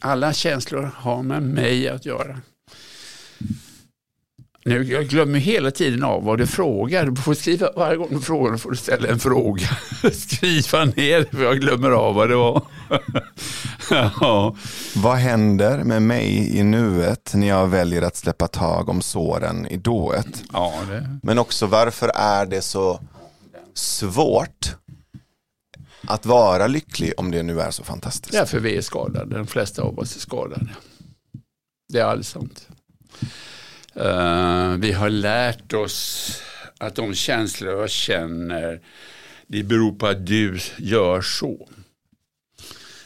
Alla 0.00 0.32
känslor 0.32 0.90
har 0.94 1.22
med 1.22 1.42
mig 1.42 1.88
att 1.88 2.06
göra. 2.06 2.40
Nu, 4.64 4.84
jag 4.84 5.06
glömmer 5.08 5.38
hela 5.38 5.70
tiden 5.70 6.02
av 6.02 6.24
vad 6.24 6.38
du 6.38 6.46
frågar. 6.46 7.06
Du 7.06 7.22
får 7.22 7.34
skriva, 7.34 7.72
varje 7.76 7.96
gång 7.96 8.08
du 8.10 8.20
frågar 8.20 8.56
får 8.56 8.70
du 8.70 8.76
ställa 8.76 9.08
en 9.08 9.18
fråga. 9.18 9.66
Skriva 10.12 10.84
ner 10.84 11.36
för 11.36 11.44
jag 11.44 11.60
glömmer 11.60 11.90
av 11.90 12.14
vad 12.14 12.28
det 12.28 12.36
var. 12.36 12.62
ja. 14.20 14.56
Vad 14.96 15.16
händer 15.16 15.84
med 15.84 16.02
mig 16.02 16.58
i 16.58 16.62
nuet 16.62 17.32
när 17.34 17.48
jag 17.48 17.66
väljer 17.66 18.02
att 18.02 18.16
släppa 18.16 18.48
tag 18.48 18.88
om 18.88 19.02
såren 19.02 19.66
i 19.66 19.76
dået? 19.76 20.42
Ja, 20.52 20.74
det... 20.88 21.18
Men 21.22 21.38
också 21.38 21.66
varför 21.66 22.10
är 22.14 22.46
det 22.46 22.62
så 22.62 23.00
svårt 23.74 24.76
att 26.06 26.26
vara 26.26 26.66
lycklig 26.66 27.12
om 27.16 27.30
det 27.30 27.42
nu 27.42 27.60
är 27.60 27.70
så 27.70 27.84
fantastiskt? 27.84 28.34
Ja, 28.34 28.46
för 28.46 28.60
vi 28.60 28.76
är 28.76 28.80
skadade. 28.80 29.36
De 29.36 29.46
flesta 29.46 29.82
av 29.82 29.98
oss 29.98 30.16
är 30.16 30.20
skadade. 30.20 30.68
Det 31.88 31.98
är 31.98 32.04
alldeles 32.04 32.28
sant. 32.28 32.68
Uh, 33.96 34.76
vi 34.76 34.92
har 34.92 35.10
lärt 35.10 35.72
oss 35.72 36.30
att 36.78 36.94
de 36.94 37.14
känslor 37.14 37.80
jag 37.80 37.90
känner, 37.90 38.80
det 39.46 39.62
beror 39.62 39.92
på 39.92 40.06
att 40.06 40.26
du 40.26 40.58
gör 40.78 41.20
så. 41.20 41.68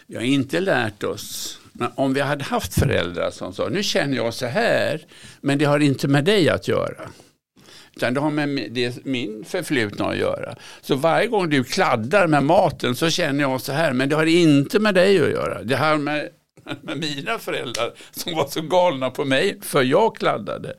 Vi 0.06 0.16
har 0.16 0.22
inte 0.22 0.60
lärt 0.60 1.02
oss, 1.02 1.58
men 1.72 1.90
om 1.94 2.14
vi 2.14 2.20
hade 2.20 2.44
haft 2.44 2.74
föräldrar 2.74 3.30
som 3.30 3.52
sa, 3.52 3.68
nu 3.68 3.82
känner 3.82 4.16
jag 4.16 4.34
så 4.34 4.46
här, 4.46 5.06
men 5.40 5.58
det 5.58 5.64
har 5.64 5.78
inte 5.78 6.08
med 6.08 6.24
dig 6.24 6.48
att 6.48 6.68
göra. 6.68 7.10
Utan 8.00 8.14
det 8.14 8.20
har 8.20 8.30
med 8.30 8.72
det, 8.72 9.04
min 9.04 9.44
förflutna 9.44 10.06
att 10.06 10.16
göra. 10.16 10.56
Så 10.80 10.94
varje 10.94 11.26
gång 11.26 11.50
du 11.50 11.64
kladdar 11.64 12.26
med 12.26 12.44
maten 12.44 12.96
så 12.96 13.10
känner 13.10 13.40
jag 13.40 13.60
så 13.60 13.72
här, 13.72 13.92
men 13.92 14.08
det 14.08 14.16
har 14.16 14.26
inte 14.26 14.78
med 14.78 14.94
dig 14.94 15.20
att 15.20 15.30
göra. 15.30 15.62
Det 15.62 15.76
har 15.76 15.96
med 15.96 16.28
med 16.82 16.98
mina 16.98 17.38
föräldrar 17.38 17.92
som 18.10 18.34
var 18.34 18.46
så 18.48 18.62
galna 18.62 19.10
på 19.10 19.24
mig 19.24 19.58
för 19.62 19.82
jag 19.82 20.16
kladdade. 20.16 20.74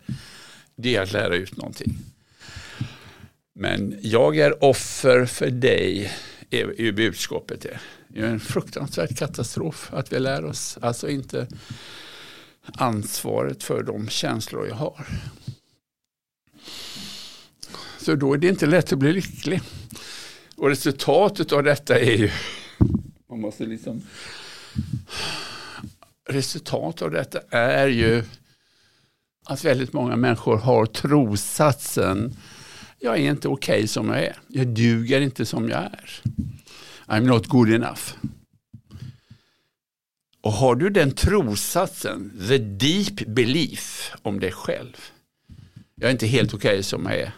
Det 0.76 0.96
är 0.96 1.02
att 1.02 1.12
lära 1.12 1.36
ut 1.36 1.58
någonting. 1.58 1.98
Men 3.56 4.00
jag 4.02 4.38
är 4.38 4.64
offer 4.64 5.26
för 5.26 5.50
dig 5.50 6.12
är 6.50 6.92
budskapet. 6.92 7.66
Det 8.08 8.20
är 8.20 8.26
en 8.26 8.40
fruktansvärd 8.40 9.18
katastrof 9.18 9.90
att 9.94 10.14
vi 10.14 10.20
lär 10.20 10.46
oss 10.46 10.78
alltså 10.82 11.10
inte 11.10 11.48
ansvaret 12.74 13.64
för 13.64 13.84
de 13.84 14.10
känslor 14.10 14.68
jag 14.68 14.76
har. 14.76 15.06
Så 18.02 18.16
då 18.16 18.34
är 18.34 18.38
det 18.38 18.48
inte 18.48 18.66
lätt 18.66 18.94
att 18.94 19.00
bli 19.00 19.14
lycklig. 19.14 19.62
Och 20.56 20.70
resultatet 20.70 21.52
av 21.52 21.64
detta 21.64 22.00
är 22.00 22.18
ju, 22.18 22.32
man 23.30 23.42
måste 23.42 23.66
liksom 23.66 24.02
resultatet 26.30 27.02
av 27.02 27.12
detta 27.12 27.40
är 27.50 27.88
ju 27.88 28.24
att 29.46 29.66
väldigt 29.66 29.94
många 29.94 30.16
människor 30.16 30.58
har 30.58 30.86
trossatsen 30.86 32.36
jag 33.04 33.18
är 33.18 33.30
inte 33.32 33.48
okej 33.48 33.76
okay 33.76 33.88
som 33.88 34.10
jag 34.10 34.24
är. 34.24 34.38
Jag 34.48 34.68
duger 34.68 35.22
inte 35.22 35.46
som 35.46 35.70
jag 35.70 35.80
är. 35.80 36.22
I'm 37.08 37.22
not 37.22 37.48
good 37.48 37.74
enough. 37.74 38.02
Och 40.42 40.52
har 40.52 40.76
du 40.76 40.90
den 40.90 41.12
trossatsen, 41.12 42.46
the 42.48 42.58
deep 42.58 43.28
belief 43.28 44.14
om 44.22 44.40
dig 44.40 44.52
själv. 44.52 44.98
Jag 45.96 46.08
är 46.08 46.12
inte 46.12 46.28
helt 46.28 46.54
okej 46.54 46.72
okay 46.72 46.84
som 46.84 47.06
jag 47.06 47.20
är. 47.20 47.34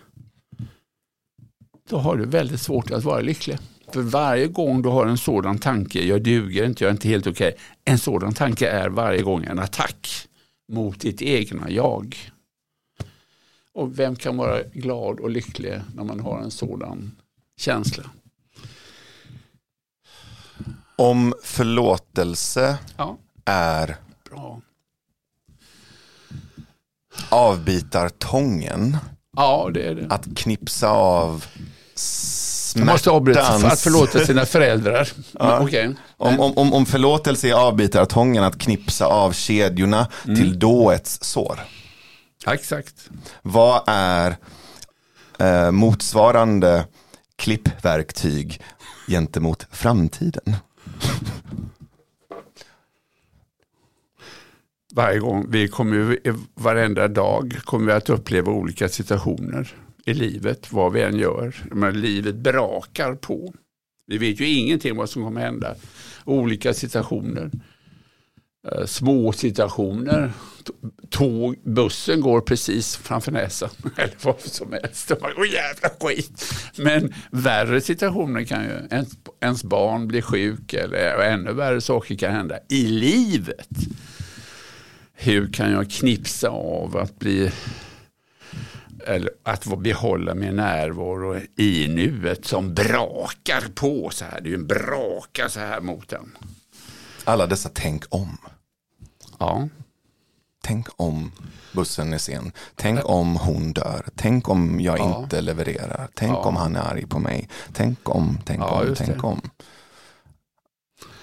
Då 1.90 1.98
har 1.98 2.18
du 2.18 2.26
väldigt 2.26 2.62
svårt 2.62 2.92
att 2.92 3.04
vara 3.04 3.22
lycklig. 3.22 3.58
För 3.94 4.02
varje 4.02 4.48
gång 4.48 4.82
du 4.82 4.90
har 4.90 5.06
en 5.06 5.18
sådan 5.18 5.58
tanke, 5.58 6.06
jag 6.06 6.22
duger 6.22 6.66
inte, 6.66 6.84
jag 6.84 6.90
är 6.90 6.94
inte 6.94 7.08
helt 7.08 7.28
okej. 7.28 7.48
Okay. 7.48 7.60
En 7.86 8.00
sådan 8.00 8.34
tanke 8.34 8.70
är 8.70 8.90
varje 8.90 9.22
gång 9.22 9.44
en 9.44 9.60
attack 9.60 10.28
mot 10.72 11.00
ditt 11.00 11.22
egna 11.22 11.70
jag. 11.70 12.32
Och 13.74 14.00
vem 14.00 14.16
kan 14.16 14.38
vara 14.38 14.64
glad 14.64 15.20
och 15.20 15.30
lycklig 15.30 15.82
när 15.96 16.04
man 16.04 16.20
har 16.20 16.42
en 16.42 16.52
sådan 16.52 17.16
känsla? 17.58 18.04
Om 20.96 21.34
förlåtelse 21.44 22.78
ja. 22.98 23.18
är 23.46 23.96
Bra. 24.30 24.62
avbitartången. 27.30 28.98
Ja, 29.36 29.70
det 29.74 29.84
är 29.84 29.96
det. 29.96 30.08
Att 30.10 30.38
knipsa 30.38 30.90
av 30.90 31.46
man 32.76 32.88
måste 32.88 33.10
avbryta 33.10 33.60
för 33.60 33.68
att 33.68 33.80
förlåta 33.80 34.26
sina 34.26 34.46
föräldrar. 34.46 35.10
Ja. 35.40 35.64
Okay. 35.64 35.94
Om, 36.18 36.40
om, 36.40 36.74
om 36.74 36.86
förlåtelse 36.86 37.48
är 37.50 37.54
avbitartången 37.54 38.44
att 38.44 38.58
knipsa 38.60 39.06
av 39.06 39.32
kedjorna 39.32 40.08
mm. 40.26 40.36
till 40.36 40.60
dåets 40.60 41.24
sår. 41.24 41.60
exakt. 42.48 43.10
Vad 43.42 43.82
är 43.88 44.36
eh, 45.40 45.72
motsvarande 45.72 46.86
klippverktyg 47.36 48.62
gentemot 49.08 49.68
framtiden? 49.72 50.56
Varje 54.96 55.20
gång, 55.20 55.46
vi 55.50 55.68
kommer 55.68 56.20
varenda 56.56 57.08
dag 57.08 57.60
kommer 57.64 57.86
vi 57.86 57.92
att 57.92 58.10
uppleva 58.10 58.52
olika 58.52 58.90
situationer 58.90 59.76
i 60.06 60.14
livet, 60.14 60.72
vad 60.72 60.94
vi 60.94 61.02
än 61.02 61.18
gör. 61.18 61.56
Men 61.72 62.02
livet 62.02 62.36
brakar 62.36 63.16
på. 63.16 63.54
Vi 64.08 64.18
vet 64.18 64.40
ju 64.40 64.48
ingenting 64.48 64.92
om 64.92 64.98
vad 64.98 65.10
som 65.10 65.24
kommer 65.24 65.42
hända. 65.42 65.76
Olika 66.26 66.74
situationer. 66.74 67.52
Eh, 68.72 68.86
små 68.86 69.32
situationer. 69.32 70.32
Tåg, 71.10 71.56
bussen 71.64 72.22
går 72.22 72.42
precis 72.42 72.96
framför 72.96 73.32
näsan. 73.32 73.70
Eller 73.98 74.14
vad 74.24 74.42
som 74.42 74.72
helst. 74.72 75.12
Åh 75.22 75.48
jävla 75.54 75.90
skit. 76.00 76.54
Men 76.78 77.14
värre 77.32 77.82
situationer 77.82 78.44
kan 78.44 78.64
ju, 78.64 78.88
ens, 78.92 79.10
ens 79.42 79.64
barn 79.64 80.08
blir 80.08 80.22
sjuk 80.22 80.74
eller 80.74 81.20
ännu 81.20 81.54
värre 81.54 81.82
saker 81.82 82.16
kan 82.16 82.32
hända 82.32 82.60
i 82.70 82.86
livet. 82.88 83.70
Hur 85.14 85.54
kan 85.54 85.72
jag 85.72 85.92
knipsa 85.92 86.50
av 86.50 86.98
att 86.98 87.20
bli 87.20 87.52
eller 89.08 89.32
att 89.44 89.78
behålla 89.78 90.36
min 90.36 90.56
närvaro 90.56 91.40
i 91.56 91.88
nuet 91.88 92.46
som 92.46 92.74
brakar 92.74 93.64
på 93.76 94.10
så 94.10 94.26
här. 94.26 94.42
Det 94.42 94.48
är 94.48 94.52
ju 94.52 94.56
en 94.56 94.68
braka 94.68 95.50
så 95.50 95.60
här 95.60 95.82
mot 95.82 96.10
den. 96.10 96.38
Alla 97.24 97.48
dessa 97.48 97.70
tänk 97.74 98.04
om. 98.10 98.38
Ja. 99.40 99.70
Tänk 100.64 100.88
om 100.96 101.32
bussen 101.72 102.14
är 102.14 102.18
sen. 102.18 102.52
Tänk 102.76 103.10
om 103.10 103.36
hon 103.36 103.74
dör. 103.74 104.06
Tänk 104.16 104.50
om 104.50 104.80
jag 104.80 105.00
ja. 105.00 105.22
inte 105.24 105.42
levererar. 105.42 106.08
Tänk 106.14 106.32
ja. 106.32 106.38
om 106.38 106.56
han 106.56 106.76
är 106.76 106.80
arg 106.80 107.08
på 107.08 107.20
mig. 107.20 107.50
Tänk 107.74 108.10
om, 108.10 108.38
tänk 108.46 108.62
ja, 108.62 108.82
om, 108.82 108.96
tänk 108.96 109.22
det. 109.22 109.28
om. 109.28 109.42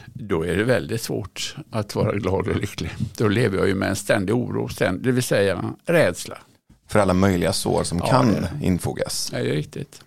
Då 0.06 0.42
är 0.42 0.56
det 0.56 0.64
väldigt 0.64 1.02
svårt 1.02 1.56
att 1.70 1.94
vara 1.94 2.12
glad 2.12 2.49
och 2.49 2.56
lycklig. 2.56 2.90
Då 3.16 3.28
lever 3.28 3.58
jag 3.58 3.68
ju 3.68 3.75
med 3.75 3.88
en 3.88 3.96
ständig 3.96 4.34
oro, 4.34 4.68
det 5.00 5.12
vill 5.12 5.22
säga 5.22 5.75
rädsla 5.87 6.38
för 6.90 6.99
alla 6.99 7.14
möjliga 7.14 7.52
sår 7.52 7.85
som 7.85 7.99
ja, 7.99 8.06
kan 8.06 8.32
det. 8.32 8.50
infogas. 8.62 9.30
Ja, 9.32 9.38
det 9.38 9.50
är 9.50 9.54
riktigt. 9.54 10.00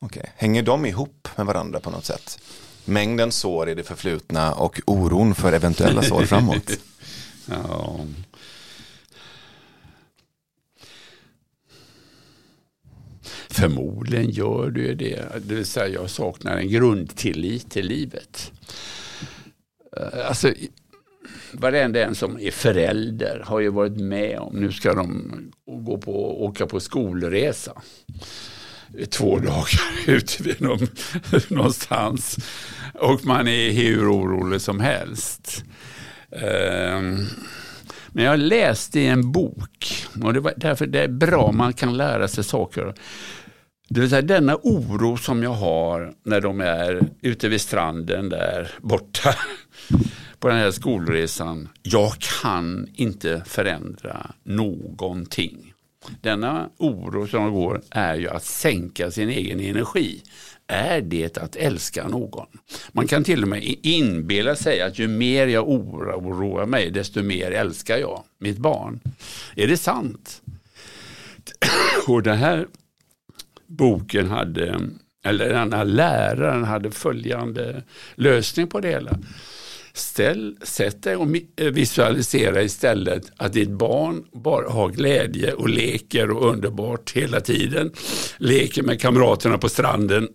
Okay. 0.00 0.22
Hänger 0.36 0.62
de 0.62 0.86
ihop 0.86 1.28
med 1.36 1.46
varandra 1.46 1.80
på 1.80 1.90
något 1.90 2.04
sätt? 2.04 2.40
Mängden 2.84 3.32
sår 3.32 3.68
i 3.68 3.74
det 3.74 3.84
förflutna 3.84 4.54
och 4.54 4.80
oron 4.86 5.34
för 5.34 5.52
eventuella 5.52 6.02
sår 6.02 6.22
framåt? 6.22 6.70
ja. 7.46 8.00
Förmodligen 13.48 14.30
gör 14.30 14.70
du 14.70 14.94
det. 14.94 15.28
Det 15.42 15.54
vill 15.54 15.66
säga 15.66 15.88
jag 15.88 16.10
saknar 16.10 16.56
en 16.56 16.68
grundtillit 16.68 17.70
till 17.70 17.86
livet. 17.86 18.52
Eh, 19.96 20.28
alltså, 20.28 20.52
varenda 21.52 22.04
en 22.04 22.14
som 22.14 22.40
är 22.40 22.50
förälder 22.50 23.42
har 23.44 23.60
ju 23.60 23.68
varit 23.68 23.96
med 23.96 24.38
om, 24.38 24.56
nu 24.56 24.72
ska 24.72 24.94
de 24.94 25.32
gå 25.66 25.98
på, 25.98 26.44
åka 26.44 26.66
på 26.66 26.80
skolresa 26.80 27.82
två 29.10 29.38
dagar 29.38 29.80
ute 30.06 30.42
vid 30.42 30.60
någon, 30.60 30.88
någonstans. 31.48 32.36
Och 32.94 33.24
man 33.24 33.48
är 33.48 33.72
hur 33.72 34.12
orolig 34.12 34.60
som 34.60 34.80
helst. 34.80 35.64
Ehm, 36.32 37.26
men 38.08 38.24
jag 38.24 38.38
läste 38.38 39.00
i 39.00 39.06
en 39.06 39.32
bok, 39.32 40.06
och 40.22 40.34
det 40.34 40.40
var 40.40 40.54
därför 40.56 40.86
det 40.86 41.04
är 41.04 41.08
bra 41.08 41.52
man 41.52 41.72
kan 41.72 41.96
lära 41.96 42.28
sig 42.28 42.44
saker. 42.44 42.94
Det 43.88 44.00
vill 44.00 44.10
säga 44.10 44.22
denna 44.22 44.56
oro 44.62 45.16
som 45.16 45.42
jag 45.42 45.50
har 45.50 46.12
när 46.24 46.40
de 46.40 46.60
är 46.60 47.00
ute 47.20 47.48
vid 47.48 47.60
stranden 47.60 48.28
där 48.28 48.70
borta 48.80 49.34
på 50.40 50.48
den 50.48 50.56
här 50.56 50.70
skolresan. 50.70 51.68
Jag 51.82 52.12
kan 52.18 52.88
inte 52.94 53.42
förändra 53.46 54.30
någonting. 54.42 55.72
Denna 56.20 56.70
oro 56.76 57.26
som 57.26 57.52
går 57.52 57.82
är 57.90 58.14
ju 58.14 58.28
att 58.28 58.44
sänka 58.44 59.10
sin 59.10 59.28
egen 59.28 59.60
energi. 59.60 60.22
Är 60.66 61.00
det 61.00 61.38
att 61.38 61.56
älska 61.56 62.08
någon? 62.08 62.46
Man 62.92 63.06
kan 63.06 63.24
till 63.24 63.42
och 63.42 63.48
med 63.48 63.76
inbilla 63.82 64.56
sig 64.56 64.82
att 64.82 64.98
ju 64.98 65.08
mer 65.08 65.46
jag 65.46 65.68
oroar 65.68 66.66
mig 66.66 66.90
desto 66.90 67.22
mer 67.22 67.50
älskar 67.50 67.98
jag 67.98 68.24
mitt 68.38 68.58
barn. 68.58 69.00
Är 69.56 69.66
det 69.66 69.76
sant? 69.76 70.42
Och 72.08 72.22
den 72.22 72.38
här 72.38 72.66
boken 73.66 74.30
hade, 74.30 74.80
eller 75.24 75.48
den 75.48 75.72
här 75.72 75.84
läraren 75.84 76.64
hade 76.64 76.90
följande 76.90 77.82
lösning 78.14 78.66
på 78.66 78.80
det 78.80 78.88
hela. 78.88 79.18
Ställ, 79.98 80.56
sätt 80.62 81.02
dig 81.02 81.16
och 81.16 81.28
eh, 81.56 81.66
visualisera 81.66 82.62
istället 82.62 83.32
att 83.36 83.52
ditt 83.52 83.70
barn 83.70 84.24
bara 84.32 84.70
har 84.70 84.88
glädje 84.88 85.52
och 85.52 85.68
leker 85.68 86.30
och 86.30 86.50
underbart 86.50 87.12
hela 87.12 87.40
tiden. 87.40 87.92
Leker 88.38 88.82
med 88.82 89.00
kamraterna 89.00 89.58
på 89.58 89.68
stranden 89.68 90.28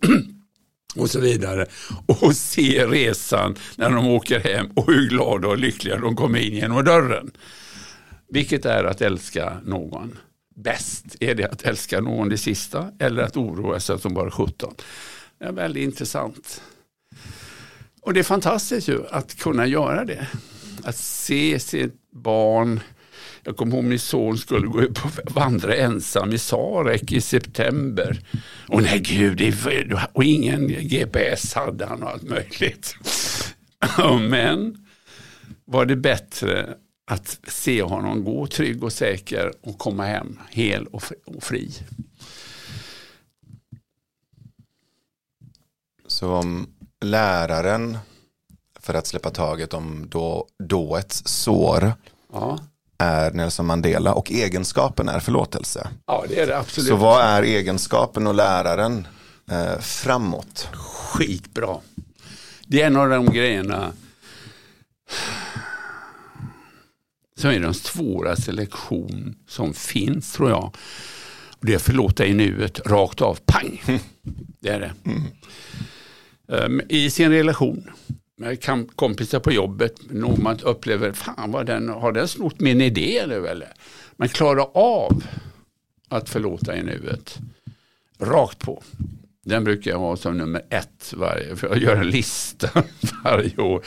och 0.96 1.10
så 1.10 1.20
vidare. 1.20 1.66
Och 2.06 2.36
se 2.36 2.86
resan 2.86 3.54
när 3.76 3.90
de 3.90 4.06
åker 4.06 4.40
hem 4.40 4.66
och 4.74 4.86
hur 4.86 5.08
glada 5.08 5.48
och 5.48 5.58
lyckliga 5.58 5.98
de 5.98 6.16
kommer 6.16 6.38
in 6.38 6.54
genom 6.54 6.84
dörren. 6.84 7.30
Vilket 8.28 8.64
är 8.64 8.84
att 8.84 9.02
älska 9.02 9.60
någon 9.64 10.18
bäst? 10.56 11.04
Är 11.20 11.34
det 11.34 11.44
att 11.44 11.62
älska 11.62 12.00
någon 12.00 12.28
det 12.28 12.38
sista 12.38 12.90
eller 12.98 13.22
att 13.22 13.36
oroa 13.36 13.80
sig 13.80 13.94
att 13.94 14.02
de 14.02 14.14
bara 14.14 14.26
är 14.26 14.30
17? 14.30 14.74
Det 15.38 15.44
är 15.44 15.52
väldigt 15.52 15.84
intressant. 15.84 16.62
Och 18.04 18.14
det 18.14 18.20
är 18.20 18.24
fantastiskt 18.24 18.88
ju 18.88 19.06
att 19.10 19.38
kunna 19.38 19.66
göra 19.66 20.04
det. 20.04 20.28
Att 20.82 20.96
se 20.96 21.58
sitt 21.58 22.10
barn. 22.10 22.80
Jag 23.42 23.56
kommer 23.56 23.76
ihåg 23.76 23.84
min 23.84 23.98
son 23.98 24.38
skulle 24.38 24.66
gå 24.66 24.82
ut 24.82 24.98
och 25.04 25.32
vandra 25.32 25.76
ensam 25.76 26.32
i 26.32 26.38
Sarek 26.38 27.12
i 27.12 27.20
september. 27.20 28.20
Och 28.68 28.82
nej 28.82 28.98
gud, 28.98 29.56
och 30.12 30.24
ingen 30.24 30.68
GPS 30.68 31.54
hade 31.54 31.86
han 31.86 32.02
och 32.02 32.10
allt 32.10 32.22
möjligt. 32.22 32.96
Men 34.28 34.86
var 35.64 35.86
det 35.86 35.96
bättre 35.96 36.74
att 37.06 37.40
se 37.48 37.82
honom 37.82 38.24
gå 38.24 38.46
trygg 38.46 38.84
och 38.84 38.92
säker 38.92 39.52
och 39.60 39.78
komma 39.78 40.04
hem 40.04 40.38
hel 40.50 40.86
och 40.86 41.42
fri. 41.42 41.70
Så 46.06 46.32
om 46.32 46.66
läraren 47.04 47.98
för 48.80 48.94
att 48.94 49.06
släppa 49.06 49.30
taget 49.30 49.74
om 49.74 50.06
då, 50.10 50.46
dåets 50.58 51.22
sår 51.26 51.92
ja. 52.32 52.58
är 52.98 53.30
Nelson 53.30 53.66
Mandela 53.66 54.14
och 54.14 54.32
egenskapen 54.32 55.08
är 55.08 55.20
förlåtelse. 55.20 55.88
Ja, 56.06 56.24
det 56.28 56.40
är 56.40 56.46
det 56.46 56.58
absolut. 56.58 56.88
Så 56.88 56.96
vad 56.96 57.22
är 57.24 57.42
egenskapen 57.42 58.26
och 58.26 58.34
läraren 58.34 59.06
eh, 59.50 59.78
framåt? 59.80 60.68
Skitbra. 60.72 61.76
Det 62.66 62.82
är 62.82 62.86
en 62.86 62.96
av 62.96 63.08
de 63.08 63.26
grejerna 63.26 63.92
som 67.36 67.50
är 67.50 67.60
den 67.60 67.74
svåraste 67.74 68.52
lektion 68.52 69.36
som 69.48 69.74
finns 69.74 70.32
tror 70.32 70.50
jag. 70.50 70.76
det 71.60 71.74
är 71.74 71.78
förlåta 71.78 72.26
i 72.26 72.34
nuet, 72.34 72.86
rakt 72.86 73.20
av, 73.20 73.38
pang. 73.46 73.82
Det 74.60 74.68
är 74.68 74.80
det. 74.80 74.92
Mm. 75.04 75.22
Ehm, 76.48 76.80
I 76.88 77.10
sin 77.10 77.30
relation 77.30 77.90
med 78.36 78.64
kompisar 78.96 79.40
på 79.40 79.52
jobbet, 79.52 80.10
någon 80.10 80.42
man 80.42 80.58
upplever, 80.62 81.12
fan 81.12 81.52
vad 81.52 81.66
den, 81.66 81.88
har 81.88 82.12
den 82.12 82.28
snott 82.28 82.60
min 82.60 82.80
idé 82.80 83.24
nu 83.26 83.46
eller? 83.46 83.68
Men 84.16 84.28
klara 84.28 84.64
av 84.64 85.24
att 86.08 86.28
förlåta 86.28 86.76
i 86.76 86.82
nuet. 86.82 87.38
Rakt 88.18 88.58
på. 88.58 88.82
Den 89.44 89.64
brukar 89.64 89.90
jag 89.90 89.98
ha 89.98 90.16
som 90.16 90.38
nummer 90.38 90.62
ett 90.70 91.14
varje, 91.16 91.56
för 91.56 91.68
jag 91.68 91.78
gör 91.78 91.96
en 91.96 92.10
lista 92.10 92.68
varje 93.24 93.56
år 93.56 93.84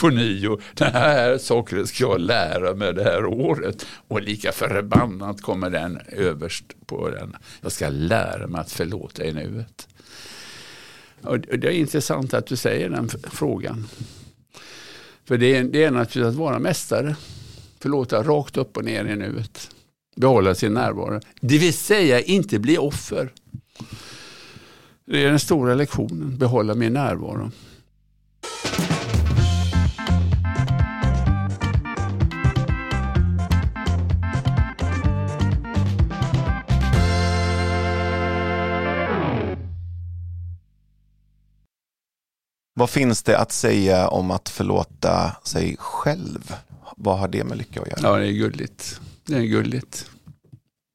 på 0.00 0.08
nio. 0.08 0.58
Det 0.74 0.84
här 0.84 1.38
saker 1.38 1.84
ska 1.84 2.04
jag 2.04 2.20
lära 2.20 2.74
mig 2.74 2.94
det 2.94 3.04
här 3.04 3.24
året. 3.24 3.86
Och 4.08 4.22
lika 4.22 4.52
förbannat 4.52 5.42
kommer 5.42 5.70
den 5.70 6.00
överst 6.08 6.64
på 6.86 7.10
den. 7.10 7.36
Jag 7.60 7.72
ska 7.72 7.88
lära 7.88 8.46
mig 8.46 8.60
att 8.60 8.72
förlåta 8.72 9.24
i 9.24 9.32
nuet. 9.32 9.88
Och 11.22 11.40
det 11.40 11.66
är 11.66 11.70
intressant 11.70 12.34
att 12.34 12.46
du 12.46 12.56
säger 12.56 12.90
den 12.90 13.08
frågan. 13.08 13.86
För 15.24 15.38
det 15.38 15.56
är, 15.56 15.64
det 15.64 15.84
är 15.84 15.90
naturligtvis 15.90 16.24
att 16.24 16.34
vara 16.34 16.58
mästare. 16.58 17.16
Förlåta 17.78 18.22
rakt 18.22 18.56
upp 18.56 18.76
och 18.76 18.84
ner 18.84 19.04
i 19.04 19.16
nuet. 19.16 19.70
Behålla 20.16 20.54
sin 20.54 20.74
närvaro. 20.74 21.20
Det 21.40 21.58
vill 21.58 21.74
säga 21.74 22.20
inte 22.20 22.58
bli 22.58 22.78
offer. 22.78 23.32
Det 25.04 25.24
är 25.24 25.30
den 25.30 25.40
stora 25.40 25.74
lektionen, 25.74 26.38
behålla 26.38 26.74
min 26.74 26.92
närvaro. 26.92 27.50
Vad 42.74 42.90
finns 42.90 43.22
det 43.22 43.38
att 43.38 43.52
säga 43.52 44.08
om 44.08 44.30
att 44.30 44.48
förlåta 44.48 45.36
sig 45.44 45.76
själv? 45.78 46.54
Vad 46.96 47.18
har 47.18 47.28
det 47.28 47.44
med 47.44 47.58
lycka 47.58 47.82
att 47.82 47.88
göra? 47.88 48.00
Ja, 48.02 48.16
det 48.18 48.26
är 48.26 48.32
gulligt. 48.32 49.00
Det 49.26 49.36
är 49.36 49.42
gulligt. 49.42 50.10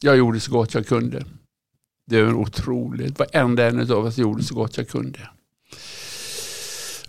Jag 0.03 0.17
gjorde 0.17 0.39
så 0.39 0.51
gott 0.51 0.73
jag 0.73 0.87
kunde. 0.87 1.25
Det 2.07 2.17
är 2.17 2.33
otroligt. 2.33 3.19
Varenda 3.19 3.67
en 3.67 3.91
av 3.91 4.05
oss 4.05 4.17
gjorde 4.17 4.43
så 4.43 4.55
gott 4.55 4.77
jag 4.77 4.89
kunde. 4.89 5.29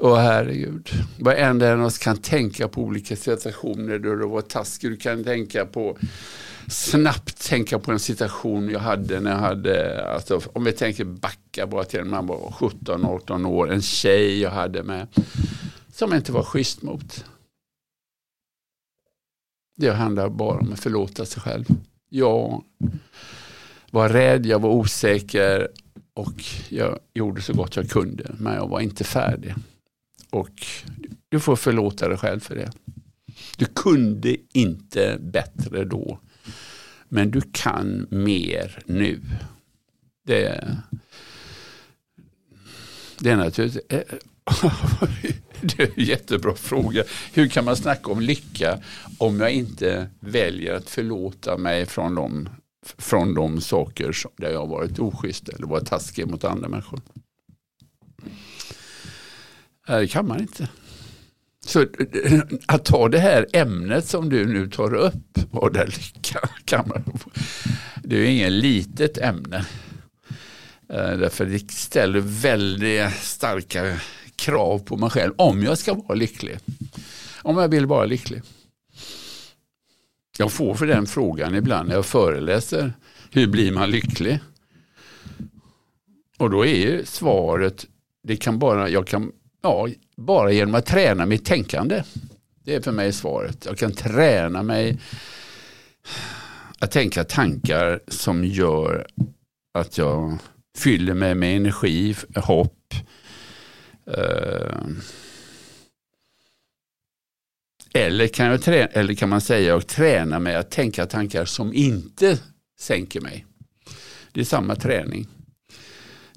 Åh 0.00 0.16
herregud. 0.16 0.88
Varenda 1.18 1.68
en 1.68 1.80
av 1.80 1.86
oss 1.86 1.98
kan 1.98 2.16
tänka 2.16 2.68
på 2.68 2.82
olika 2.82 3.16
situationer 3.16 3.98
då 3.98 4.14
det 4.14 4.26
var 4.26 4.40
taskigt. 4.40 4.90
Du 4.90 4.96
kan 4.96 5.24
tänka 5.24 5.66
på 5.66 5.98
snabbt 6.68 7.48
tänka 7.48 7.78
på 7.78 7.92
en 7.92 7.98
situation 7.98 8.68
jag 8.70 8.80
hade 8.80 9.20
när 9.20 9.30
jag 9.30 9.38
hade, 9.38 10.04
alltså, 10.12 10.40
om 10.52 10.64
vi 10.64 10.72
tänker 10.72 11.04
backa 11.04 11.66
bara 11.66 11.84
till 11.84 11.98
när 11.98 12.04
man 12.04 12.26
var 12.26 12.38
17-18 12.38 13.46
år, 13.46 13.70
en 13.70 13.82
tjej 13.82 14.40
jag 14.40 14.50
hade 14.50 14.82
med 14.82 15.06
som 15.92 16.14
inte 16.14 16.32
var 16.32 16.42
schysst 16.42 16.82
mot. 16.82 17.24
Det 19.76 19.90
handlar 19.90 20.28
bara 20.28 20.58
om 20.58 20.72
att 20.72 20.80
förlåta 20.80 21.26
sig 21.26 21.42
själv. 21.42 21.64
Jag 22.08 22.64
var 23.90 24.08
rädd, 24.08 24.46
jag 24.46 24.58
var 24.58 24.70
osäker 24.70 25.68
och 26.14 26.44
jag 26.68 26.98
gjorde 27.14 27.42
så 27.42 27.52
gott 27.52 27.76
jag 27.76 27.90
kunde, 27.90 28.34
men 28.38 28.54
jag 28.54 28.68
var 28.68 28.80
inte 28.80 29.04
färdig. 29.04 29.54
Och 30.30 30.66
du 31.28 31.40
får 31.40 31.56
förlåta 31.56 32.08
dig 32.08 32.18
själv 32.18 32.40
för 32.40 32.54
det. 32.54 32.70
Du 33.56 33.64
kunde 33.64 34.36
inte 34.52 35.18
bättre 35.20 35.84
då. 35.84 36.18
Men 37.08 37.30
du 37.30 37.40
kan 37.52 38.06
mer 38.10 38.82
nu. 38.86 39.20
Det, 40.26 40.76
det 43.18 43.30
är 43.30 43.36
naturligtvis 43.36 43.82
eh, 43.88 44.02
det 45.60 45.82
är 45.82 45.98
en 45.98 46.04
jättebra 46.04 46.54
fråga. 46.54 47.04
Hur 47.32 47.48
kan 47.48 47.64
man 47.64 47.76
snacka 47.76 48.12
om 48.12 48.20
lycka 48.20 48.78
om 49.18 49.40
jag 49.40 49.52
inte 49.52 50.10
väljer 50.20 50.74
att 50.74 50.90
förlåta 50.90 51.56
mig 51.56 51.86
från 51.86 52.14
de 52.14 52.48
från 52.98 53.34
de 53.34 53.60
saker 53.60 54.12
som, 54.12 54.30
där 54.36 54.50
jag 54.50 54.58
har 54.58 54.66
varit 54.66 54.98
oschysst 54.98 55.48
eller 55.48 55.66
varit 55.66 55.86
taskig 55.86 56.26
mot 56.26 56.44
andra 56.44 56.68
människor. 56.68 57.00
Eh, 59.88 59.98
det 59.98 60.08
kan 60.08 60.28
man 60.28 60.40
inte. 60.40 60.68
Så 61.66 61.80
eh, 61.80 62.40
att 62.66 62.84
ta 62.84 63.08
det 63.08 63.18
här 63.18 63.46
ämnet 63.52 64.06
som 64.06 64.28
du 64.28 64.46
nu 64.46 64.70
tar 64.70 64.94
upp, 64.94 65.38
vad 65.50 65.72
det 65.72 65.86
lycka 65.86 66.40
kan 66.64 66.88
man, 66.88 67.02
det 68.02 68.16
är 68.16 68.20
ju 68.20 68.26
inget 68.26 68.52
litet 68.52 69.18
ämne. 69.18 69.66
Eh, 70.88 71.10
därför 71.18 71.44
det 71.44 71.70
ställer 71.70 72.20
väldigt 72.20 73.14
starka 73.14 74.00
krav 74.36 74.78
på 74.78 74.96
mig 74.96 75.10
själv 75.10 75.32
om 75.36 75.62
jag 75.62 75.78
ska 75.78 75.94
vara 75.94 76.14
lycklig. 76.14 76.58
Om 77.42 77.58
jag 77.58 77.68
vill 77.68 77.86
vara 77.86 78.04
lycklig. 78.04 78.42
Jag 80.38 80.52
får 80.52 80.74
för 80.74 80.86
den 80.86 81.06
frågan 81.06 81.54
ibland 81.54 81.88
när 81.88 81.94
jag 81.94 82.06
föreläser. 82.06 82.92
Hur 83.30 83.46
blir 83.46 83.72
man 83.72 83.90
lycklig? 83.90 84.40
Och 86.38 86.50
då 86.50 86.66
är 86.66 86.76
ju 86.76 87.04
svaret, 87.04 87.86
det 88.22 88.36
kan 88.36 88.58
bara, 88.58 88.88
jag 88.88 89.06
kan, 89.06 89.32
ja, 89.62 89.88
bara 90.16 90.52
genom 90.52 90.74
att 90.74 90.86
träna 90.86 91.26
mitt 91.26 91.44
tänkande. 91.44 92.02
Det 92.64 92.74
är 92.74 92.80
för 92.80 92.92
mig 92.92 93.12
svaret. 93.12 93.66
Jag 93.66 93.78
kan 93.78 93.92
träna 93.92 94.62
mig 94.62 94.98
att 96.78 96.90
tänka 96.90 97.24
tankar 97.24 98.00
som 98.08 98.44
gör 98.44 99.06
att 99.74 99.98
jag 99.98 100.38
fyller 100.78 101.14
mig 101.14 101.34
med 101.34 101.56
energi, 101.56 102.16
hopp. 102.34 102.94
Eh, 104.06 104.86
eller 107.94 108.26
kan, 108.26 108.46
jag 108.46 108.62
träna, 108.62 108.86
eller 108.86 109.14
kan 109.14 109.28
man 109.28 109.40
säga 109.40 109.76
att 109.76 109.88
träna 109.88 110.38
mig 110.38 110.54
att 110.54 110.70
tänka 110.70 111.06
tankar 111.06 111.44
som 111.44 111.74
inte 111.74 112.38
sänker 112.78 113.20
mig. 113.20 113.46
Det 114.32 114.40
är 114.40 114.44
samma 114.44 114.76
träning. 114.76 115.28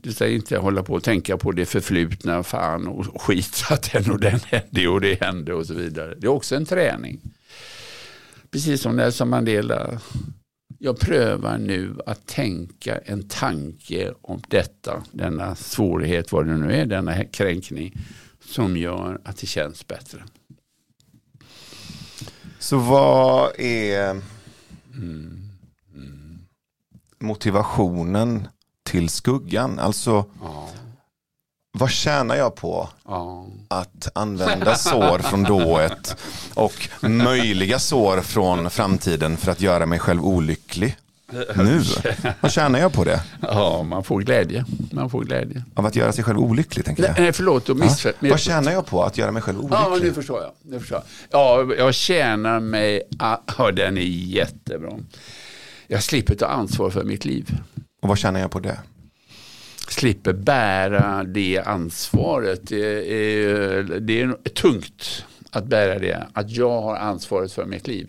Du 0.03 0.13
ska 0.13 0.27
inte 0.27 0.57
hålla 0.57 0.83
på 0.83 0.93
och 0.93 1.03
tänka 1.03 1.37
på 1.37 1.51
det 1.51 1.65
förflutna, 1.65 2.43
fan 2.43 2.87
och 2.87 3.21
skit 3.21 3.63
att 3.69 3.91
den 3.91 4.11
och 4.11 4.19
den 4.21 4.39
hände 4.39 4.87
och 4.87 5.01
det 5.01 5.21
hände 5.21 5.53
och 5.53 5.65
så 5.65 5.73
vidare. 5.73 6.15
Det 6.17 6.27
är 6.27 6.31
också 6.31 6.55
en 6.55 6.65
träning. 6.65 7.19
Precis 8.51 8.81
som 8.81 8.95
Nelson 8.95 9.29
Mandela. 9.29 10.01
Jag 10.79 10.99
prövar 10.99 11.57
nu 11.57 11.95
att 12.05 12.27
tänka 12.27 12.97
en 12.97 13.27
tanke 13.27 14.13
om 14.21 14.41
detta, 14.47 15.03
denna 15.11 15.55
svårighet, 15.55 16.31
vad 16.31 16.47
det 16.47 16.57
nu 16.57 16.73
är, 16.73 16.85
denna 16.85 17.25
kränkning, 17.25 17.93
som 18.45 18.77
gör 18.77 19.21
att 19.23 19.37
det 19.37 19.47
känns 19.47 19.87
bättre. 19.87 20.23
Så 22.59 22.77
vad 22.77 23.59
är 23.59 24.09
mm. 24.93 25.49
Mm. 25.95 26.39
motivationen 27.19 28.47
till 28.91 29.09
skuggan? 29.09 29.79
Alltså, 29.79 30.25
ja. 30.41 30.69
vad 31.77 31.91
tjänar 31.91 32.35
jag 32.35 32.55
på 32.55 32.89
ja. 33.05 33.47
att 33.67 34.07
använda 34.15 34.75
sår 34.75 35.19
från 35.19 35.43
dået 35.43 36.15
och 36.53 36.89
möjliga 37.01 37.79
sår 37.79 38.21
från 38.21 38.69
framtiden 38.69 39.37
för 39.37 39.51
att 39.51 39.61
göra 39.61 39.85
mig 39.85 39.99
själv 39.99 40.25
olycklig? 40.25 40.97
Nu? 41.55 41.81
Vad 42.41 42.51
tjänar 42.51 42.79
jag 42.79 42.93
på 42.93 43.03
det? 43.03 43.23
Ja, 43.41 43.83
man 43.83 44.03
får 44.03 44.21
glädje. 44.21 44.65
Man 44.91 45.09
får 45.09 45.23
glädje. 45.23 45.63
Av 45.73 45.85
att 45.85 45.95
göra 45.95 46.11
sig 46.11 46.23
själv 46.23 46.39
olycklig, 46.39 46.85
tänker 46.85 47.03
jag. 47.03 47.19
Nej, 47.19 47.33
förlåt. 47.33 47.67
Ja. 47.67 47.75
Vad 48.19 48.39
tjänar 48.39 48.71
jag 48.71 48.85
på 48.85 49.03
att 49.03 49.17
göra 49.17 49.31
mig 49.31 49.41
själv 49.41 49.59
olycklig? 49.59 49.79
Ja, 49.79 49.97
nu 50.01 50.13
förstår 50.13 50.41
jag. 50.41 50.51
Nu 50.61 50.79
förstår 50.79 51.01
jag. 51.29 51.41
Ja, 51.41 51.75
jag 51.77 51.93
tjänar 51.93 52.59
mig... 52.59 53.01
Ja, 53.19 53.71
den 53.71 53.97
är 53.97 54.01
jättebra. 54.01 54.91
Jag 55.87 56.03
slipper 56.03 56.35
ta 56.35 56.45
ansvar 56.45 56.89
för 56.89 57.03
mitt 57.03 57.25
liv. 57.25 57.57
Och 58.01 58.09
vad 58.09 58.17
tjänar 58.17 58.39
jag 58.39 58.51
på 58.51 58.59
det? 58.59 58.79
Slipper 59.87 60.33
bära 60.33 61.23
det 61.23 61.61
ansvaret. 61.65 62.67
Det 62.67 63.13
är, 63.13 63.83
det 63.83 64.21
är 64.21 64.49
tungt 64.49 65.25
att 65.51 65.65
bära 65.65 65.99
det. 65.99 66.27
Att 66.33 66.51
jag 66.51 66.81
har 66.81 66.95
ansvaret 66.95 67.53
för 67.53 67.65
mitt 67.65 67.87
liv. 67.87 68.07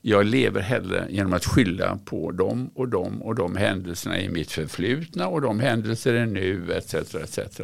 Jag 0.00 0.26
lever 0.26 0.60
hellre 0.60 1.06
genom 1.10 1.32
att 1.32 1.44
skylla 1.44 1.98
på 2.04 2.30
dem 2.30 2.70
och 2.74 2.88
dem 2.88 3.22
och 3.22 3.34
de 3.34 3.56
händelserna 3.56 4.20
i 4.20 4.28
mitt 4.28 4.52
förflutna 4.52 5.28
och 5.28 5.40
de 5.40 5.60
händelser 5.60 6.14
är 6.14 6.26
nu 6.26 6.72
etc. 6.72 6.94
etc. 6.94 7.60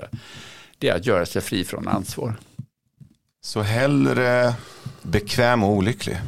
Det 0.79 0.89
är 0.89 0.97
att 0.97 1.07
göra 1.07 1.27
sig 1.27 1.43
fri 1.43 1.65
från 1.65 1.89
ansvar. 1.89 2.35
Så 3.43 3.61
hellre 3.61 4.55
bekväm 5.03 5.63
och 5.63 5.71
olycklig 5.71 6.21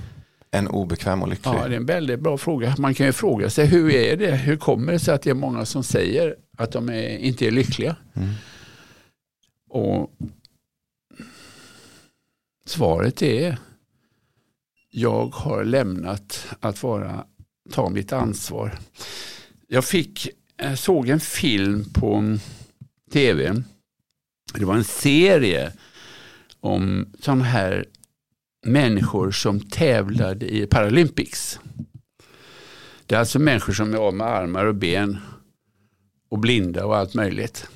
än 0.52 0.68
obekväm 0.68 1.22
och 1.22 1.28
lycklig? 1.28 1.52
Ja, 1.54 1.68
det 1.68 1.74
är 1.74 1.76
en 1.76 1.86
väldigt 1.86 2.20
bra 2.20 2.38
fråga. 2.38 2.74
Man 2.78 2.94
kan 2.94 3.06
ju 3.06 3.12
fråga 3.12 3.50
sig 3.50 3.66
hur 3.66 3.94
är 3.94 4.16
det? 4.16 4.36
Hur 4.36 4.56
kommer 4.56 4.92
det 4.92 4.98
sig 4.98 5.14
att 5.14 5.22
det 5.22 5.30
är 5.30 5.34
många 5.34 5.64
som 5.64 5.84
säger 5.84 6.36
att 6.58 6.72
de 6.72 6.88
är, 6.88 7.18
inte 7.18 7.46
är 7.46 7.50
lyckliga? 7.50 7.96
Mm. 8.14 8.30
Och 9.70 10.10
Svaret 12.66 13.22
är 13.22 13.58
jag 14.90 15.26
har 15.26 15.64
lämnat 15.64 16.46
att 16.60 16.82
vara, 16.82 17.24
ta 17.70 17.90
mitt 17.90 18.12
ansvar. 18.12 18.78
Jag 19.68 19.84
fick, 19.84 20.28
jag 20.56 20.78
såg 20.78 21.08
en 21.08 21.20
film 21.20 21.84
på 21.92 22.38
tv. 23.12 23.62
Det 24.54 24.64
var 24.64 24.74
en 24.74 24.84
serie 24.84 25.72
om 26.60 27.12
sådana 27.20 27.44
här 27.44 27.86
människor 28.62 29.30
som 29.30 29.60
tävlade 29.60 30.54
i 30.54 30.66
Paralympics. 30.66 31.60
Det 33.06 33.14
är 33.14 33.18
alltså 33.18 33.38
människor 33.38 33.72
som 33.72 33.94
är 33.94 33.98
av 33.98 34.14
med 34.14 34.26
armar 34.26 34.66
och 34.66 34.74
ben 34.74 35.18
och 36.28 36.38
blinda 36.38 36.86
och 36.86 36.96
allt 36.96 37.14
möjligt. 37.14 37.68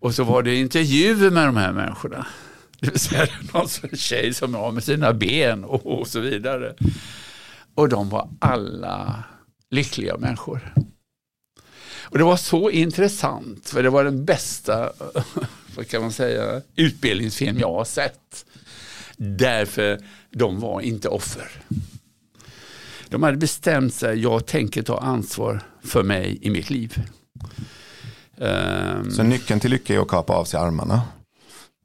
Och 0.00 0.14
så 0.14 0.24
var 0.24 0.42
det 0.42 0.56
intervjuer 0.56 1.30
med 1.30 1.46
de 1.46 1.56
här 1.56 1.72
människorna. 1.72 2.26
Det 2.80 2.90
vill 2.90 3.00
säga 3.00 3.26
någon 3.52 3.68
tjej 3.96 4.34
som 4.34 4.54
är 4.54 4.58
av 4.58 4.74
med 4.74 4.84
sina 4.84 5.12
ben 5.12 5.64
och, 5.64 6.08
så 6.08 6.20
vidare. 6.20 6.74
Och 7.74 7.88
de 7.88 8.08
var 8.08 8.28
alla 8.38 9.24
lyckliga 9.70 10.16
människor. 10.16 10.74
Och 12.02 12.18
det 12.18 12.24
var 12.24 12.36
så 12.36 12.70
intressant, 12.70 13.68
för 13.68 13.82
det 13.82 13.90
var 13.90 14.04
den 14.04 14.24
bästa 14.24 14.92
vad 15.76 15.88
kan 15.88 16.02
man 16.02 16.12
säga, 16.12 16.62
utbildningsfilm 16.76 17.58
jag 17.58 17.72
har 17.72 17.84
sett. 17.84 18.44
Därför 19.16 19.98
de 20.30 20.60
var 20.60 20.80
inte 20.80 21.08
offer. 21.08 21.50
De 23.08 23.22
hade 23.22 23.36
bestämt 23.36 23.94
sig, 23.94 24.22
jag 24.22 24.46
tänker 24.46 24.82
ta 24.82 24.98
ansvar 24.98 25.62
för 25.84 26.02
mig 26.02 26.38
i 26.42 26.50
mitt 26.50 26.70
liv. 26.70 27.02
Um, 28.36 29.10
så 29.10 29.22
nyckeln 29.22 29.60
till 29.60 29.70
lycka 29.70 29.94
är 29.94 29.98
att 29.98 30.08
kapa 30.08 30.32
av 30.32 30.44
sig 30.44 30.60
armarna? 30.60 31.02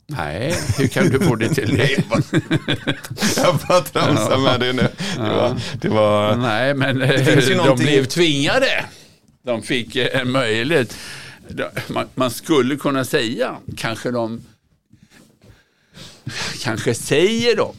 Nej, 0.07 0.55
hur 0.77 0.87
kan 0.87 1.09
du 1.09 1.19
få 1.19 1.35
det 1.35 1.49
till 1.49 1.77
det? 1.77 1.91
jag 3.37 3.59
bara 3.67 3.81
tramsar 3.81 4.37
med 4.37 4.59
det 4.59 4.73
nu. 4.73 4.87
Det 5.15 5.29
var, 5.29 5.61
det 5.81 5.89
var, 5.89 6.35
Nej, 6.35 6.73
men 6.73 6.99
de 6.99 7.55
någonting... 7.55 7.85
blev 7.85 8.05
tvingade. 8.05 8.85
De 9.45 9.61
fick 9.61 9.95
en 9.95 10.31
möjlighet. 10.31 10.97
Man, 11.87 12.07
man 12.15 12.31
skulle 12.31 12.75
kunna 12.75 13.05
säga, 13.05 13.55
kanske 13.77 14.11
de 14.11 14.41
kanske 16.63 16.93
säger 16.93 17.55
de 17.55 17.75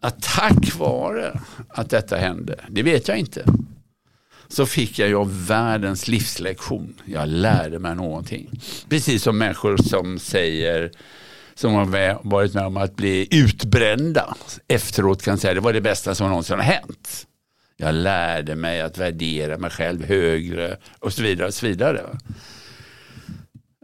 att 0.00 0.22
tack 0.22 0.74
vare 0.78 1.40
att 1.68 1.90
detta 1.90 2.16
hände, 2.16 2.64
det 2.68 2.82
vet 2.82 3.08
jag 3.08 3.18
inte, 3.18 3.44
så 4.48 4.66
fick 4.66 4.98
jag 4.98 5.08
ju 5.08 5.24
världens 5.24 6.08
livslektion. 6.08 6.94
Jag 7.04 7.28
lärde 7.28 7.78
mig 7.78 7.94
någonting. 7.94 8.60
Precis 8.88 9.22
som 9.22 9.38
människor 9.38 9.76
som 9.76 10.18
säger 10.18 10.90
som 11.54 11.74
har 11.74 12.28
varit 12.28 12.54
med 12.54 12.66
om 12.66 12.76
att 12.76 12.96
bli 12.96 13.28
utbrända 13.30 14.36
efteråt 14.68 15.22
kan 15.22 15.38
säga 15.38 15.54
det 15.54 15.60
var 15.60 15.72
det 15.72 15.80
bästa 15.80 16.14
som 16.14 16.28
någonsin 16.28 16.56
har 16.56 16.64
hänt. 16.64 17.26
Jag 17.76 17.94
lärde 17.94 18.56
mig 18.56 18.80
att 18.80 18.98
värdera 18.98 19.58
mig 19.58 19.70
själv 19.70 20.04
högre 20.04 20.76
och 20.98 21.12
så 21.12 21.22
vidare. 21.22 21.46
Och 21.46 21.54
så 21.54 21.66
vidare. 21.66 22.18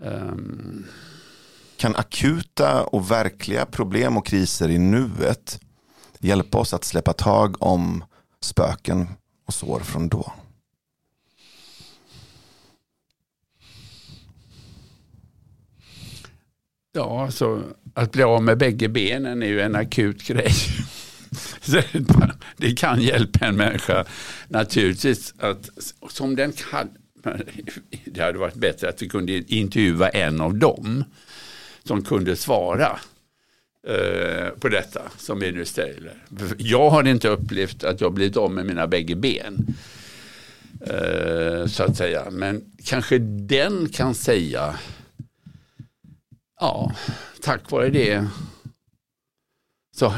Um, 0.03 0.87
kan 1.77 1.97
akuta 1.97 2.85
och 2.85 3.11
verkliga 3.11 3.67
problem 3.67 4.17
och 4.17 4.27
kriser 4.27 4.69
i 4.69 4.79
nuet 4.79 5.61
hjälpa 6.19 6.59
oss 6.59 6.75
att 6.75 6.85
släppa 6.85 7.12
tag 7.12 7.62
om 7.62 8.05
spöken 8.41 9.09
och 9.47 9.55
sår 9.55 9.81
från 9.81 10.09
då? 10.09 10.33
Ja, 16.93 17.25
alltså 17.25 17.62
att 17.95 18.12
bli 18.12 18.23
av 18.23 18.43
med 18.43 18.59
bägge 18.59 18.89
benen 18.89 19.43
är 19.43 19.47
ju 19.47 19.61
en 19.61 19.77
akut 19.77 20.23
grej. 20.23 20.53
det 22.57 22.73
kan 22.73 23.01
hjälpa 23.01 23.47
en 23.47 23.57
människa 23.57 24.05
naturligtvis 24.49 25.35
att 25.39 25.71
som 26.11 26.37
den 26.37 26.53
kan. 26.53 26.89
Det 28.05 28.23
hade 28.23 28.39
varit 28.39 28.55
bättre 28.55 28.89
att 28.89 29.03
vi 29.03 29.09
kunde 29.09 29.33
intervjua 29.33 30.09
en 30.09 30.41
av 30.41 30.55
dem 30.55 31.05
som 31.87 32.03
kunde 32.05 32.37
svara. 32.37 32.99
eh, 33.87 34.49
på 34.61 34.68
detta 34.68 35.03
som 35.16 35.38
vi 35.38 35.53
nu 35.53 35.64
ställer. 35.64 36.14
Jag 36.59 36.90
har 36.90 37.05
inte 37.09 37.29
upplevt 37.29 37.85
att 37.85 38.01
jag 38.01 38.12
blivit 38.12 38.37
av 38.37 38.51
med 38.51 38.66
mina 38.66 38.87
bägge 38.87 39.14
ben. 39.14 39.66
Eh, 40.81 41.66
så 41.66 41.83
att 41.83 41.96
säga. 41.96 42.31
Men 42.31 42.64
kanske 42.85 43.18
den 43.18 43.88
kan 43.88 44.14
säga, 44.14 44.79
ja, 46.61 46.92
tack 47.42 47.70
vare 47.70 47.90
det 47.90 48.27
så 49.96 50.14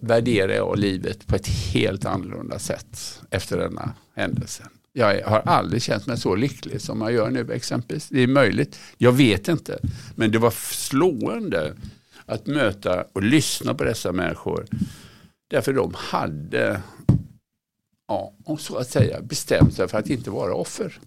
värderar 0.00 0.52
jag 0.52 0.78
livet 0.78 1.26
på 1.26 1.36
ett 1.36 1.46
helt 1.48 2.04
annorlunda 2.04 2.58
sätt 2.58 3.20
efter 3.30 3.58
denna 3.58 3.94
händelse. 4.14 4.68
Jag 4.92 5.24
har 5.24 5.38
aldrig 5.40 5.82
känt 5.82 6.06
mig 6.06 6.18
så 6.18 6.34
lycklig 6.34 6.80
som 6.80 7.00
jag 7.00 7.12
gör 7.12 7.30
nu 7.30 7.52
exempelvis. 7.52 8.08
Det 8.08 8.20
är 8.20 8.26
möjligt, 8.26 8.78
jag 8.98 9.12
vet 9.12 9.48
inte. 9.48 9.78
Men 10.14 10.30
det 10.30 10.38
var 10.38 10.50
slående 10.50 11.74
att 12.26 12.46
möta 12.46 13.04
och 13.12 13.22
lyssna 13.22 13.74
på 13.74 13.84
dessa 13.84 14.12
människor. 14.12 14.66
Därför 15.50 15.72
de 15.72 15.94
hade, 15.96 16.82
ja, 18.08 18.32
så 18.58 18.76
att 18.76 18.90
säga, 18.90 19.20
bestämt 19.22 19.74
sig 19.74 19.88
för 19.88 19.98
att 19.98 20.10
inte 20.10 20.30
vara 20.30 20.54
offer. 20.54 20.98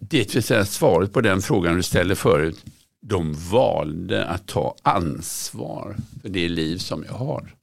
Det 0.00 0.34
vill 0.34 0.42
säga 0.42 0.64
svaret 0.64 1.12
på 1.12 1.20
den 1.20 1.42
frågan 1.42 1.76
du 1.76 1.82
ställde 1.82 2.16
förut. 2.16 2.64
De 3.00 3.34
valde 3.34 4.26
att 4.26 4.46
ta 4.46 4.76
ansvar 4.82 5.96
för 6.22 6.28
det 6.28 6.48
liv 6.48 6.78
som 6.78 7.04
jag 7.08 7.14
har. 7.14 7.54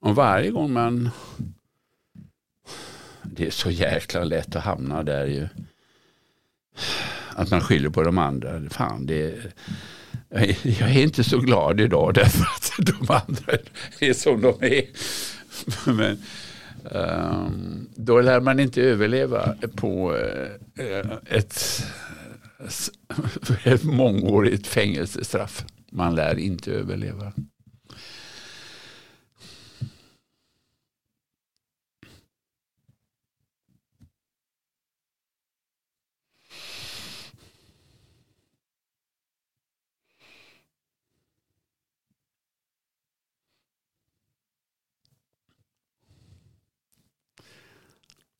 Och 0.00 0.14
varje 0.14 0.50
gång 0.50 0.72
man... 0.72 1.10
Det 3.22 3.46
är 3.46 3.50
så 3.50 3.70
jäkla 3.70 4.24
lätt 4.24 4.56
att 4.56 4.64
hamna 4.64 5.02
där 5.02 5.26
ju. 5.26 5.48
Att 7.30 7.50
man 7.50 7.60
skyller 7.60 7.90
på 7.90 8.02
de 8.02 8.18
andra. 8.18 8.70
Fan, 8.70 9.06
det 9.06 9.52
jag 10.62 10.90
är 10.90 11.02
inte 11.02 11.24
så 11.24 11.38
glad 11.38 11.80
idag 11.80 12.14
därför 12.14 12.42
att 12.42 12.72
de 12.86 13.12
andra 13.12 13.52
är 14.00 14.12
som 14.12 14.40
de 14.40 14.54
är. 14.60 14.84
Men, 15.92 16.22
um, 16.82 17.88
då 17.94 18.20
lär 18.20 18.40
man 18.40 18.60
inte 18.60 18.82
överleva 18.82 19.54
på 19.76 20.12
uh, 20.14 21.12
ett, 21.26 21.82
ett 23.64 23.84
mångårigt 23.84 24.66
fängelsestraff. 24.66 25.64
Man 25.92 26.14
lär 26.14 26.38
inte 26.38 26.72
överleva. 26.72 27.32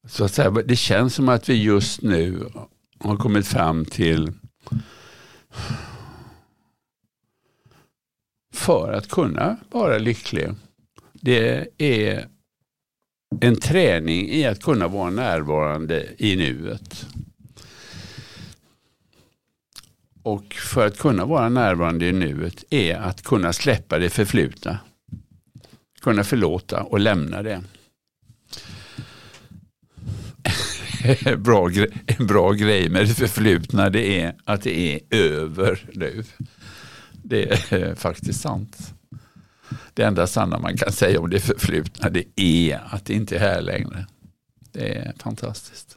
Så 0.07 0.25
att 0.25 0.35
säga, 0.35 0.51
det 0.51 0.77
känns 0.77 1.15
som 1.15 1.29
att 1.29 1.49
vi 1.49 1.63
just 1.63 2.03
nu 2.03 2.51
har 2.99 3.17
kommit 3.17 3.47
fram 3.47 3.85
till 3.85 4.33
för 8.55 8.93
att 8.93 9.09
kunna 9.09 9.57
vara 9.71 9.99
lycklig. 9.99 10.49
Det 11.13 11.69
är 11.79 12.29
en 13.41 13.57
träning 13.57 14.29
i 14.29 14.47
att 14.47 14.63
kunna 14.63 14.89
vara 14.89 15.11
närvarande 15.11 16.07
i 16.19 16.37
nuet. 16.37 17.07
Och 20.23 20.55
för 20.55 20.87
att 20.87 20.99
kunna 20.99 21.25
vara 21.25 21.49
närvarande 21.49 22.07
i 22.07 22.13
nuet 22.13 22.65
är 22.71 22.97
att 22.97 23.23
kunna 23.23 23.53
släppa 23.53 23.99
det 23.99 24.11
förflutna. 24.11 24.79
Kunna 26.01 26.25
förlåta 26.25 26.83
och 26.83 27.01
lämna 27.01 27.43
det. 27.43 27.63
bra, 31.39 31.71
en 32.07 32.27
bra 32.27 32.53
grej 32.53 32.89
med 32.89 33.07
det 33.07 33.15
förflutna 33.15 33.91
det 33.91 34.21
är 34.21 34.37
att 34.45 34.63
det 34.63 34.79
är 34.79 35.01
över 35.11 35.91
nu. 35.93 36.25
Det 37.13 37.73
är 37.73 37.95
faktiskt 37.97 38.41
sant. 38.41 38.95
Det 39.95 40.03
enda 40.03 40.27
sanna 40.27 40.59
man 40.59 40.77
kan 40.77 40.93
säga 40.93 41.21
om 41.21 41.31
det 41.31 41.41
förflutna 41.41 42.11
det 42.11 42.41
är 42.41 42.81
att 42.91 43.05
det 43.07 43.15
inte 43.15 43.37
är 43.37 43.41
här 43.41 43.61
längre. 43.61 44.07
Det 44.73 44.97
är 44.99 45.15
fantastiskt. 45.19 45.97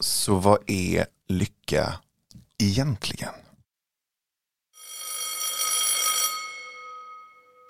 Så 0.00 0.34
vad 0.34 0.58
är 0.66 1.06
lycka 1.28 1.94
egentligen? 2.62 3.32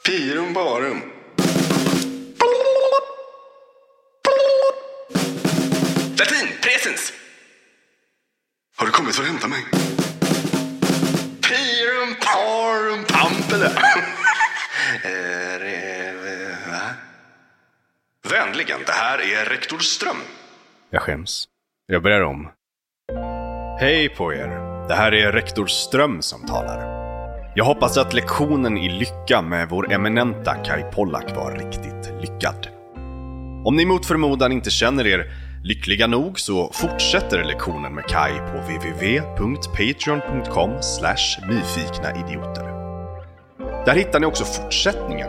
Pirum 0.07 0.55
barum. 0.55 1.24
Latin, 6.25 6.49
presens. 6.63 7.13
Har 8.77 8.87
du 8.87 8.93
kommit 8.93 9.15
för 9.15 9.23
att 9.23 9.29
hämta 9.29 9.49
mig? 9.49 9.59
Pirum 11.49 12.15
parum 12.25 13.05
pampele. 13.09 13.71
Vänligen, 18.31 18.81
det 18.87 18.93
här 18.93 19.19
är 19.19 19.45
rektor 19.45 19.79
Ström. 19.79 20.17
Jag 20.91 21.03
skäms. 21.03 21.45
Jag 21.87 22.03
börjar 22.03 22.21
om. 22.21 22.49
Hej 23.81 24.09
på 24.09 24.35
er. 24.35 24.49
Det 24.89 24.95
här 24.95 25.15
är 25.15 25.33
rektor 25.33 25.67
Ström 25.67 26.23
som 26.23 26.47
talar. 26.47 26.79
Jag 27.57 27.65
hoppas 27.65 27.99
att 27.99 28.15
lektionen 28.15 28.79
i 28.79 28.89
lycka 28.89 29.43
med 29.43 29.69
vår 29.69 29.93
eminenta 29.93 30.55
Kai 30.55 30.83
Pollak 30.83 31.37
var 31.37 31.53
riktigt 31.53 32.13
lyckad. 32.21 32.69
Om 33.65 33.77
ni 33.77 33.85
mot 33.85 34.07
förmodan 34.07 34.53
inte 34.53 34.71
känner 34.71 35.07
er 35.07 35.44
lyckliga 35.65 36.07
nog 36.07 36.41
så 36.41 36.71
fortsätter 36.73 37.45
lektionen 37.45 37.95
med 37.95 38.05
Kai 38.05 38.33
på 38.33 38.59
www.patreon.com 38.59 40.71
nyfiknaidioter. 41.49 42.65
Där 43.87 43.95
hittar 43.95 44.21
ni 44.21 44.27
också 44.27 44.45
fortsättningen 44.45 45.29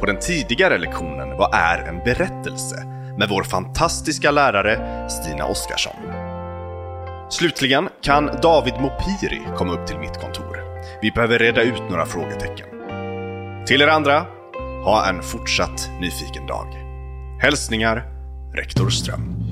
på 0.00 0.06
den 0.06 0.18
tidigare 0.18 0.78
lektionen 0.78 1.36
Vad 1.36 1.54
är 1.54 1.88
en 1.88 1.98
berättelse? 1.98 2.76
med 3.18 3.28
vår 3.28 3.42
fantastiska 3.42 4.30
lärare 4.30 5.08
Stina 5.10 5.44
Oskarsson. 5.44 5.96
Slutligen 7.30 7.88
kan 8.02 8.30
David 8.42 8.74
Mopiri 8.74 9.42
komma 9.56 9.72
upp 9.72 9.86
till 9.86 9.98
mitt 9.98 10.20
kontor. 10.20 10.58
Vi 11.02 11.10
behöver 11.10 11.38
reda 11.38 11.62
ut 11.62 11.82
några 11.90 12.06
frågetecken. 12.06 12.66
Till 13.66 13.82
er 13.82 13.88
andra, 13.88 14.26
ha 14.84 15.08
en 15.08 15.22
fortsatt 15.22 15.90
nyfiken 16.00 16.46
dag. 16.46 16.66
Hälsningar 17.40 18.14
Rektor 18.54 18.90
Ström. 18.90 19.43